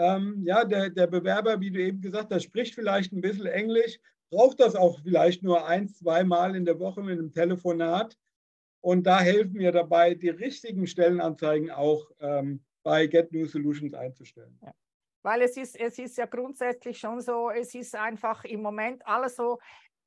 ähm, 0.00 0.42
ja, 0.44 0.64
der, 0.64 0.90
der 0.90 1.06
Bewerber, 1.06 1.60
wie 1.60 1.70
du 1.70 1.80
eben 1.80 2.00
gesagt 2.00 2.32
hast, 2.32 2.44
spricht 2.44 2.74
vielleicht 2.74 3.12
ein 3.12 3.20
bisschen 3.20 3.46
Englisch, 3.46 3.98
braucht 4.30 4.60
das 4.60 4.74
auch 4.74 5.00
vielleicht 5.02 5.42
nur 5.42 5.66
ein, 5.66 5.88
zweimal 5.88 6.56
in 6.56 6.64
der 6.64 6.78
Woche 6.78 7.02
mit 7.02 7.18
einem 7.18 7.32
Telefonat. 7.32 8.16
Und 8.80 9.06
da 9.06 9.20
helfen 9.20 9.54
wir 9.54 9.72
dabei, 9.72 10.14
die 10.14 10.30
richtigen 10.30 10.86
Stellenanzeigen 10.86 11.70
auch 11.70 12.10
ähm, 12.20 12.64
bei 12.82 13.06
Get 13.06 13.30
New 13.32 13.44
Solutions 13.44 13.92
einzustellen. 13.92 14.58
Ja. 14.62 14.72
Weil 15.22 15.42
es 15.42 15.56
ist, 15.58 15.78
es 15.78 15.98
ist 15.98 16.16
ja 16.16 16.24
grundsätzlich 16.24 16.98
schon 16.98 17.20
so, 17.20 17.50
es 17.50 17.74
ist 17.74 17.94
einfach 17.94 18.44
im 18.44 18.62
Moment 18.62 19.06
alles 19.06 19.36
so 19.36 19.58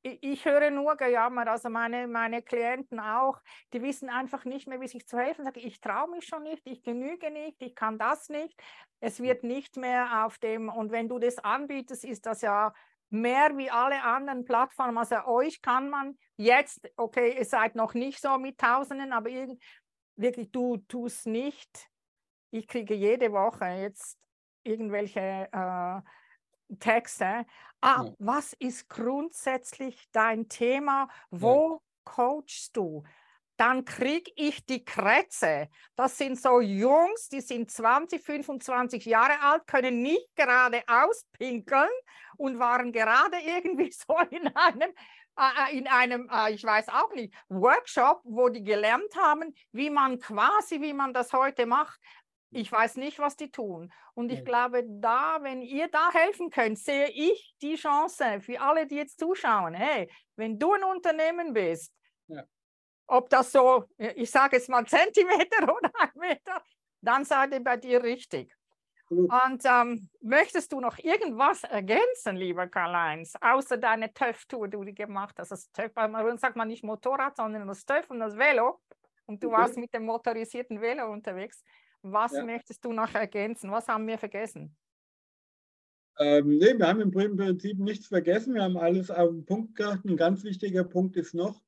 ich 0.04 0.44
höre 0.44 0.70
nur 0.70 0.96
Gejammer, 0.96 1.46
also 1.46 1.70
meine, 1.70 2.06
meine 2.06 2.42
Klienten 2.42 3.00
auch, 3.00 3.40
die 3.72 3.80
wissen 3.80 4.10
einfach 4.10 4.44
nicht 4.44 4.68
mehr, 4.68 4.80
wie 4.80 4.88
sich 4.88 5.06
zu 5.06 5.18
helfen. 5.18 5.44
Sage, 5.44 5.60
ich 5.60 5.80
traue 5.80 6.10
mich 6.10 6.26
schon 6.26 6.42
nicht, 6.42 6.66
ich 6.66 6.82
genüge 6.82 7.30
nicht, 7.30 7.62
ich 7.62 7.74
kann 7.74 7.98
das 7.98 8.28
nicht. 8.28 8.60
Es 9.00 9.20
wird 9.20 9.44
nicht 9.44 9.78
mehr 9.78 10.26
auf 10.26 10.38
dem, 10.38 10.68
und 10.68 10.92
wenn 10.92 11.08
du 11.08 11.18
das 11.18 11.38
anbietest, 11.38 12.04
ist 12.04 12.26
das 12.26 12.42
ja 12.42 12.74
mehr 13.08 13.56
wie 13.56 13.70
alle 13.70 14.02
anderen 14.02 14.44
Plattformen. 14.44 14.98
Also 14.98 15.24
euch 15.24 15.62
kann 15.62 15.88
man 15.88 16.18
jetzt, 16.36 16.86
okay, 16.96 17.38
ihr 17.38 17.44
seid 17.46 17.74
noch 17.74 17.94
nicht 17.94 18.20
so 18.20 18.36
mit 18.36 18.58
Tausenden, 18.58 19.12
aber 19.12 19.30
wirklich, 20.16 20.50
du 20.52 20.76
tust 20.88 21.26
nicht. 21.26 21.88
Ich 22.50 22.68
kriege 22.68 22.94
jede 22.94 23.32
Woche 23.32 23.64
jetzt 23.64 24.18
irgendwelche 24.64 25.48
äh, 25.50 26.00
Texte. 26.78 27.46
Ah, 27.80 28.04
ja. 28.04 28.14
was 28.18 28.54
ist 28.54 28.88
grundsätzlich 28.88 30.08
dein 30.12 30.48
Thema? 30.48 31.08
Wo 31.30 31.74
ja. 31.74 31.78
coachst 32.04 32.76
du? 32.76 33.04
Dann 33.56 33.84
kriege 33.84 34.32
ich 34.34 34.66
die 34.66 34.84
Krätze. 34.84 35.68
Das 35.94 36.18
sind 36.18 36.40
so 36.40 36.60
Jungs, 36.60 37.28
die 37.28 37.40
sind 37.40 37.70
20, 37.70 38.20
25 38.24 39.04
Jahre 39.04 39.40
alt, 39.42 39.66
können 39.66 40.02
nicht 40.02 40.34
gerade 40.34 40.82
auspinkeln 40.88 41.90
und 42.36 42.58
waren 42.58 42.92
gerade 42.92 43.36
irgendwie 43.38 43.92
so 44.08 44.16
in 44.30 44.48
einem 44.56 44.92
äh, 45.36 45.76
in 45.76 45.88
einem, 45.88 46.28
äh, 46.32 46.52
ich 46.52 46.62
weiß 46.62 46.88
auch 46.90 47.12
nicht, 47.12 47.34
Workshop, 47.48 48.20
wo 48.24 48.48
die 48.48 48.62
gelernt 48.62 49.16
haben, 49.16 49.52
wie 49.72 49.90
man 49.90 50.20
quasi, 50.20 50.80
wie 50.80 50.92
man 50.92 51.12
das 51.12 51.32
heute 51.32 51.66
macht, 51.66 51.98
ich 52.54 52.70
weiß 52.70 52.96
nicht, 52.96 53.18
was 53.18 53.36
die 53.36 53.50
tun. 53.50 53.92
Und 54.14 54.30
ich 54.30 54.44
glaube, 54.44 54.84
da, 54.86 55.38
wenn 55.42 55.60
ihr 55.62 55.88
da 55.88 56.12
helfen 56.12 56.50
könnt, 56.50 56.78
sehe 56.78 57.08
ich 57.10 57.54
die 57.60 57.74
Chance 57.74 58.40
für 58.40 58.60
alle, 58.60 58.86
die 58.86 58.96
jetzt 58.96 59.18
zuschauen. 59.18 59.74
Hey, 59.74 60.10
wenn 60.36 60.58
du 60.58 60.72
ein 60.72 60.84
Unternehmen 60.84 61.52
bist, 61.52 61.92
ja. 62.28 62.44
ob 63.06 63.28
das 63.28 63.50
so, 63.52 63.84
ich 63.98 64.30
sage 64.30 64.56
jetzt 64.56 64.68
mal 64.68 64.86
Zentimeter 64.86 65.64
oder 65.64 65.90
ein 65.98 66.10
Meter, 66.14 66.62
dann 67.00 67.24
seid 67.24 67.52
ihr 67.52 67.62
bei 67.62 67.76
dir 67.76 68.02
richtig. 68.02 68.54
Und 69.10 69.62
ähm, 69.64 70.08
möchtest 70.22 70.72
du 70.72 70.80
noch 70.80 70.98
irgendwas 70.98 71.62
ergänzen, 71.64 72.36
lieber 72.36 72.66
Karl-Heinz, 72.66 73.34
außer 73.40 73.76
deine 73.76 74.12
TÜV-Tour, 74.12 74.68
die 74.68 74.76
du 74.76 74.94
gemacht 74.94 75.36
hast? 75.38 75.50
Das 75.50 75.70
TÜV, 75.72 75.92
sagt 76.38 76.56
man 76.56 76.68
nicht 76.68 76.84
Motorrad, 76.84 77.36
sondern 77.36 77.68
das 77.68 77.84
TÜV 77.84 78.10
und 78.10 78.20
das 78.20 78.36
Velo. 78.36 78.80
Und 79.26 79.42
du 79.42 79.50
warst 79.50 79.76
mit 79.76 79.92
dem 79.94 80.04
motorisierten 80.04 80.80
Velo 80.80 81.10
unterwegs. 81.10 81.62
Was 82.04 82.32
ja. 82.32 82.44
möchtest 82.44 82.84
du 82.84 82.92
noch 82.92 83.14
ergänzen? 83.14 83.70
Was 83.70 83.88
haben 83.88 84.06
wir 84.06 84.18
vergessen? 84.18 84.76
Ähm, 86.18 86.58
nee, 86.58 86.76
wir 86.76 86.86
haben 86.86 87.00
im 87.00 87.10
Prinzip 87.10 87.78
nichts 87.78 88.08
vergessen. 88.08 88.54
Wir 88.54 88.62
haben 88.62 88.76
alles 88.76 89.10
auf 89.10 89.30
den 89.30 89.46
Punkt 89.46 89.74
gebracht. 89.74 90.04
Ein 90.04 90.18
ganz 90.18 90.44
wichtiger 90.44 90.84
Punkt 90.84 91.16
ist 91.16 91.32
noch, 91.34 91.62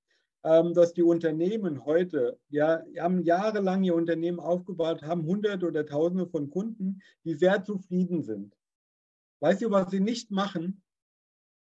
ähm, 0.45 0.75
dass 0.75 0.93
die 0.93 1.03
Unternehmen 1.03 1.87
heute, 1.87 2.39
ja, 2.51 2.83
haben 2.99 3.23
jahrelang 3.23 3.83
ihr 3.83 3.95
Unternehmen 3.95 4.39
aufgebaut, 4.39 5.03
haben 5.03 5.25
hunderte 5.25 5.67
oder 5.67 5.87
tausende 5.87 6.27
von 6.27 6.51
Kunden, 6.51 7.01
die 7.25 7.35
sehr 7.35 7.65
zufrieden 7.65 8.23
sind. 8.23 8.55
Weißt 9.41 9.63
du, 9.63 9.71
was 9.71 9.91
sie 9.91 10.01
nicht 10.01 10.31
machen? 10.31 10.83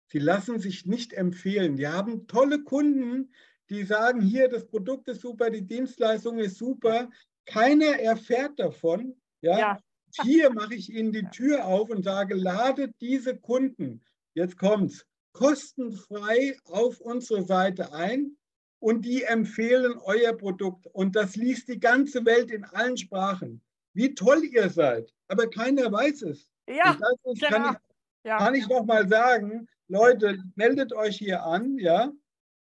Sie 0.07 0.19
lassen 0.19 0.59
sich 0.59 0.85
nicht 0.85 1.11
empfehlen. 1.11 1.75
Die 1.75 1.87
haben 1.87 2.25
tolle 2.27 2.63
Kunden, 2.63 3.33
die 3.69 3.83
sagen, 3.83 4.21
hier, 4.21 4.47
das 4.49 4.65
Produkt 4.65 5.09
ist 5.09 5.21
super, 5.21 5.49
die 5.49 5.67
Dienstleistung 5.67 6.39
ist 6.39 6.57
super, 6.57 7.09
keiner 7.45 7.99
erfährt 7.99 8.59
davon. 8.59 9.15
Ja? 9.41 9.59
ja. 9.59 9.79
Hier 10.23 10.51
mache 10.51 10.75
ich 10.75 10.89
Ihnen 10.89 11.11
die 11.11 11.25
Tür 11.25 11.65
auf 11.65 11.89
und 11.89 12.03
sage, 12.03 12.35
ladet 12.35 12.93
diese 12.99 13.37
Kunden, 13.37 14.01
jetzt 14.33 14.57
kommt's, 14.57 15.05
kostenfrei 15.33 16.57
auf 16.65 16.99
unsere 16.99 17.43
Seite 17.43 17.93
ein 17.93 18.37
und 18.79 19.05
die 19.05 19.23
empfehlen 19.23 19.97
euer 20.03 20.33
Produkt. 20.33 20.87
Und 20.87 21.15
das 21.15 21.35
liest 21.35 21.69
die 21.69 21.79
ganze 21.79 22.25
Welt 22.25 22.51
in 22.51 22.65
allen 22.65 22.97
Sprachen. 22.97 23.61
Wie 23.93 24.13
toll 24.13 24.43
ihr 24.43 24.69
seid. 24.69 25.13
Aber 25.27 25.49
keiner 25.49 25.91
weiß 25.91 26.23
es. 26.23 26.49
Ja, 26.67 26.91
ist, 26.91 27.41
genau. 27.41 27.49
kann, 27.49 27.75
ich, 27.75 28.29
ja. 28.29 28.37
kann 28.37 28.55
ich 28.55 28.67
noch 28.67 28.85
mal 28.85 29.07
sagen, 29.07 29.67
Leute, 29.87 30.41
meldet 30.55 30.93
euch 30.93 31.17
hier 31.17 31.43
an, 31.43 31.77
ja. 31.77 32.11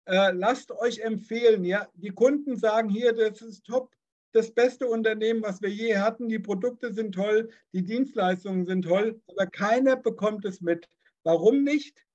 Äh, 0.05 0.31
lasst 0.31 0.71
euch 0.71 0.99
empfehlen, 0.99 1.63
ja. 1.63 1.87
Die 1.93 2.11
Kunden 2.11 2.57
sagen 2.57 2.89
hier, 2.89 3.13
das 3.13 3.41
ist 3.41 3.65
top 3.65 3.93
das 4.31 4.51
beste 4.51 4.87
Unternehmen, 4.87 5.41
was 5.41 5.61
wir 5.61 5.69
je 5.69 5.97
hatten. 5.97 6.29
Die 6.29 6.39
Produkte 6.39 6.93
sind 6.93 7.13
toll, 7.13 7.49
die 7.73 7.83
Dienstleistungen 7.83 8.65
sind 8.65 8.83
toll, 8.83 9.21
aber 9.27 9.47
keiner 9.47 9.95
bekommt 9.95 10.45
es 10.45 10.61
mit. 10.61 10.87
Warum 11.23 11.63
nicht? 11.63 12.05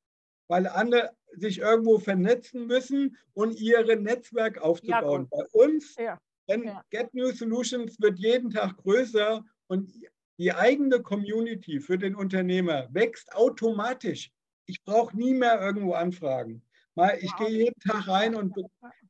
Weil 0.48 0.66
alle 0.66 1.11
sich 1.33 1.59
irgendwo 1.59 1.98
vernetzen 1.98 2.66
müssen 2.66 3.16
und 3.33 3.59
ihre 3.61 3.96
Netzwerk 3.96 4.59
aufzubauen. 4.59 5.29
Ja, 5.31 5.38
Bei 5.38 5.46
uns, 5.53 5.96
ja. 5.96 6.18
Denn 6.48 6.64
ja. 6.64 6.83
Get 6.90 7.14
New 7.14 7.33
Solutions 7.33 8.00
wird 8.00 8.18
jeden 8.18 8.50
Tag 8.50 8.77
größer 8.77 9.44
und 9.66 9.90
die 10.38 10.53
eigene 10.53 11.00
Community 11.00 11.81
für 11.81 11.96
den 11.96 12.14
Unternehmer 12.14 12.88
wächst 12.92 13.35
automatisch. 13.35 14.31
Ich 14.66 14.83
brauche 14.83 15.16
nie 15.16 15.35
mehr 15.35 15.61
irgendwo 15.61 15.92
anfragen. 15.92 16.62
Mal, 16.94 17.18
ich 17.20 17.35
gehe 17.37 17.48
jeden 17.48 17.81
Tag 17.81 18.07
rein 18.09 18.35
und 18.35 18.55
be 18.55 18.64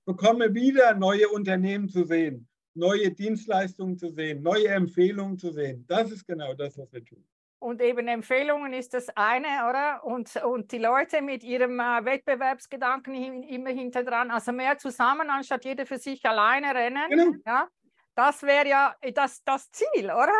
bekomme 0.06 0.54
wieder 0.54 0.94
neue 0.94 1.28
Unternehmen 1.30 1.88
zu 1.88 2.04
sehen, 2.04 2.46
neue 2.74 3.10
Dienstleistungen 3.10 3.96
zu 3.96 4.10
sehen, 4.10 4.42
neue 4.42 4.68
Empfehlungen 4.68 5.38
zu 5.38 5.50
sehen. 5.52 5.84
Das 5.86 6.10
ist 6.10 6.26
genau 6.26 6.54
das, 6.54 6.76
was 6.78 6.92
wir 6.92 7.04
tun. 7.04 7.24
Und 7.58 7.80
eben 7.80 8.08
Empfehlungen 8.08 8.74
ist 8.74 8.92
das 8.92 9.08
eine, 9.16 9.66
oder? 9.70 10.04
Und, 10.04 10.36
und 10.44 10.70
die 10.70 10.78
Leute 10.78 11.22
mit 11.22 11.42
ihrem 11.42 11.80
äh, 11.80 12.04
Wettbewerbsgedanken 12.04 13.42
immer 13.44 13.70
hinter 13.70 14.04
dran, 14.04 14.30
also 14.30 14.52
mehr 14.52 14.76
zusammen, 14.76 15.30
anstatt 15.30 15.64
jeder 15.64 15.86
für 15.86 15.98
sich 15.98 16.26
alleine 16.26 16.74
rennen. 16.74 17.08
Genau. 17.08 17.32
Ja? 17.46 17.68
Das 18.16 18.42
wäre 18.42 18.68
ja 18.68 18.94
das, 19.14 19.42
das 19.44 19.70
Ziel, 19.72 20.04
oder? 20.04 20.34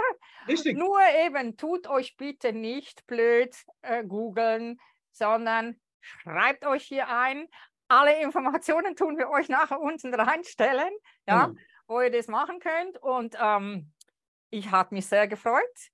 Richtig. 0.46 0.76
Nur 0.76 0.98
eben, 1.24 1.56
tut 1.56 1.88
euch 1.88 2.16
bitte 2.16 2.52
nicht 2.52 3.06
blöd 3.06 3.56
äh, 3.82 4.04
googeln, 4.04 4.78
sondern 5.10 5.80
schreibt 6.00 6.66
euch 6.66 6.84
hier 6.84 7.08
ein. 7.08 7.48
Alle 7.88 8.20
Informationen 8.22 8.96
tun 8.96 9.16
wir 9.16 9.30
euch 9.30 9.48
nachher 9.48 9.80
unten 9.80 10.14
reinstellen, 10.14 10.92
ja, 11.26 11.48
mhm. 11.48 11.58
Wo 11.86 12.00
ihr 12.00 12.10
das 12.10 12.28
machen 12.28 12.60
könnt. 12.60 12.98
Und 12.98 13.36
ähm, 13.40 13.92
ich 14.50 14.70
habe 14.70 14.94
mich 14.94 15.06
sehr 15.06 15.28
gefreut. 15.28 15.90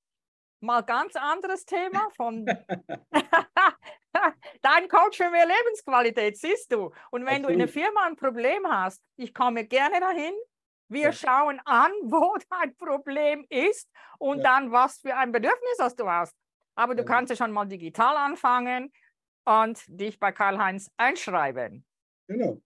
Mal 0.61 0.83
ganz 0.83 1.17
anderes 1.17 1.65
Thema 1.65 2.09
von 2.17 2.47
dein 4.63 4.89
Coach 4.89 5.17
für 5.17 5.31
mehr 5.31 5.47
Lebensqualität, 5.47 6.37
siehst 6.37 6.73
du. 6.73 6.93
Und 7.11 7.23
wenn 7.23 7.45
Absolut. 7.45 7.49
du 7.49 7.53
in 7.53 7.59
der 7.59 7.69
Firma 7.69 8.07
ein 8.07 8.17
Problem 8.17 8.67
hast, 8.67 9.03
ich 9.17 9.35
komme 9.35 9.65
gerne 9.65 10.01
dahin, 10.01 10.35
wir 10.89 11.03
ja. 11.03 11.13
schauen 11.13 11.61
an, 11.65 11.93
wo 12.03 12.37
dein 12.51 12.77
Problem 12.77 13.47
ist 13.49 13.89
und 14.19 14.39
ja. 14.39 14.45
dann, 14.45 14.73
was 14.73 14.99
für 14.99 15.17
ein 15.17 15.33
Bedürfnis 15.33 15.79
hast 15.79 16.01
du 16.01 16.09
hast. 16.09 16.35
Aber 16.75 16.95
du 16.95 17.03
ja. 17.03 17.09
kannst 17.09 17.31
ja 17.31 17.37
schon 17.37 17.53
mal 17.53 17.67
digital 17.67 18.17
anfangen 18.17 18.93
und 19.45 19.83
dich 19.87 20.19
bei 20.19 20.33
Karl-Heinz 20.33 20.91
einschreiben. 20.97 21.85
Genau. 22.29 22.61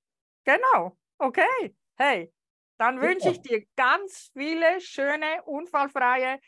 Genau. 0.44 0.96
Okay. 1.18 1.76
Hey, 1.96 2.32
dann 2.78 3.00
wünsche 3.00 3.30
ich 3.30 3.40
dir 3.40 3.62
ganz 3.76 4.30
viele 4.32 4.80
schöne, 4.80 5.42
unfallfreie 5.44 6.38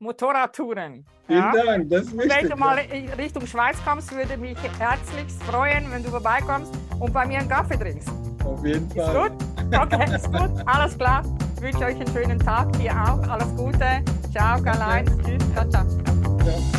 Motorradtouren. 0.00 1.04
Vielen 1.26 1.38
ja? 1.38 1.52
Dank, 1.52 1.90
das 1.90 2.02
ist 2.02 2.16
wichtig, 2.16 2.42
Wenn 2.42 2.48
du 2.50 2.56
mal 2.56 2.78
in 2.78 3.08
Richtung 3.14 3.46
Schweiz 3.46 3.76
kommst, 3.84 4.14
würde 4.14 4.36
mich 4.36 4.56
herzlich 4.78 5.32
freuen, 5.44 5.90
wenn 5.90 6.02
du 6.02 6.10
vorbeikommst 6.10 6.72
und 7.00 7.12
bei 7.12 7.26
mir 7.26 7.40
einen 7.40 7.48
Kaffee 7.48 7.76
trinkst. 7.76 8.08
Auf 8.44 8.64
jeden 8.64 8.88
Fall. 8.90 9.26
Ist 9.26 9.32
gut? 9.32 9.76
Okay, 9.76 10.14
ist 10.14 10.26
gut. 10.26 10.66
Alles 10.66 10.96
klar. 10.96 11.22
Ich 11.56 11.62
wünsche 11.62 11.84
euch 11.84 11.96
einen 11.96 12.12
schönen 12.12 12.38
Tag. 12.38 12.72
Dir 12.78 12.92
auch. 12.92 13.20
Alles 13.28 13.54
Gute. 13.56 14.02
Ciao, 14.32 14.62
Karl-Heinz. 14.62 15.10
Tschüss. 15.24 15.42
Ciao, 15.52 15.68
ciao. 15.68 15.84
ciao. 15.84 16.77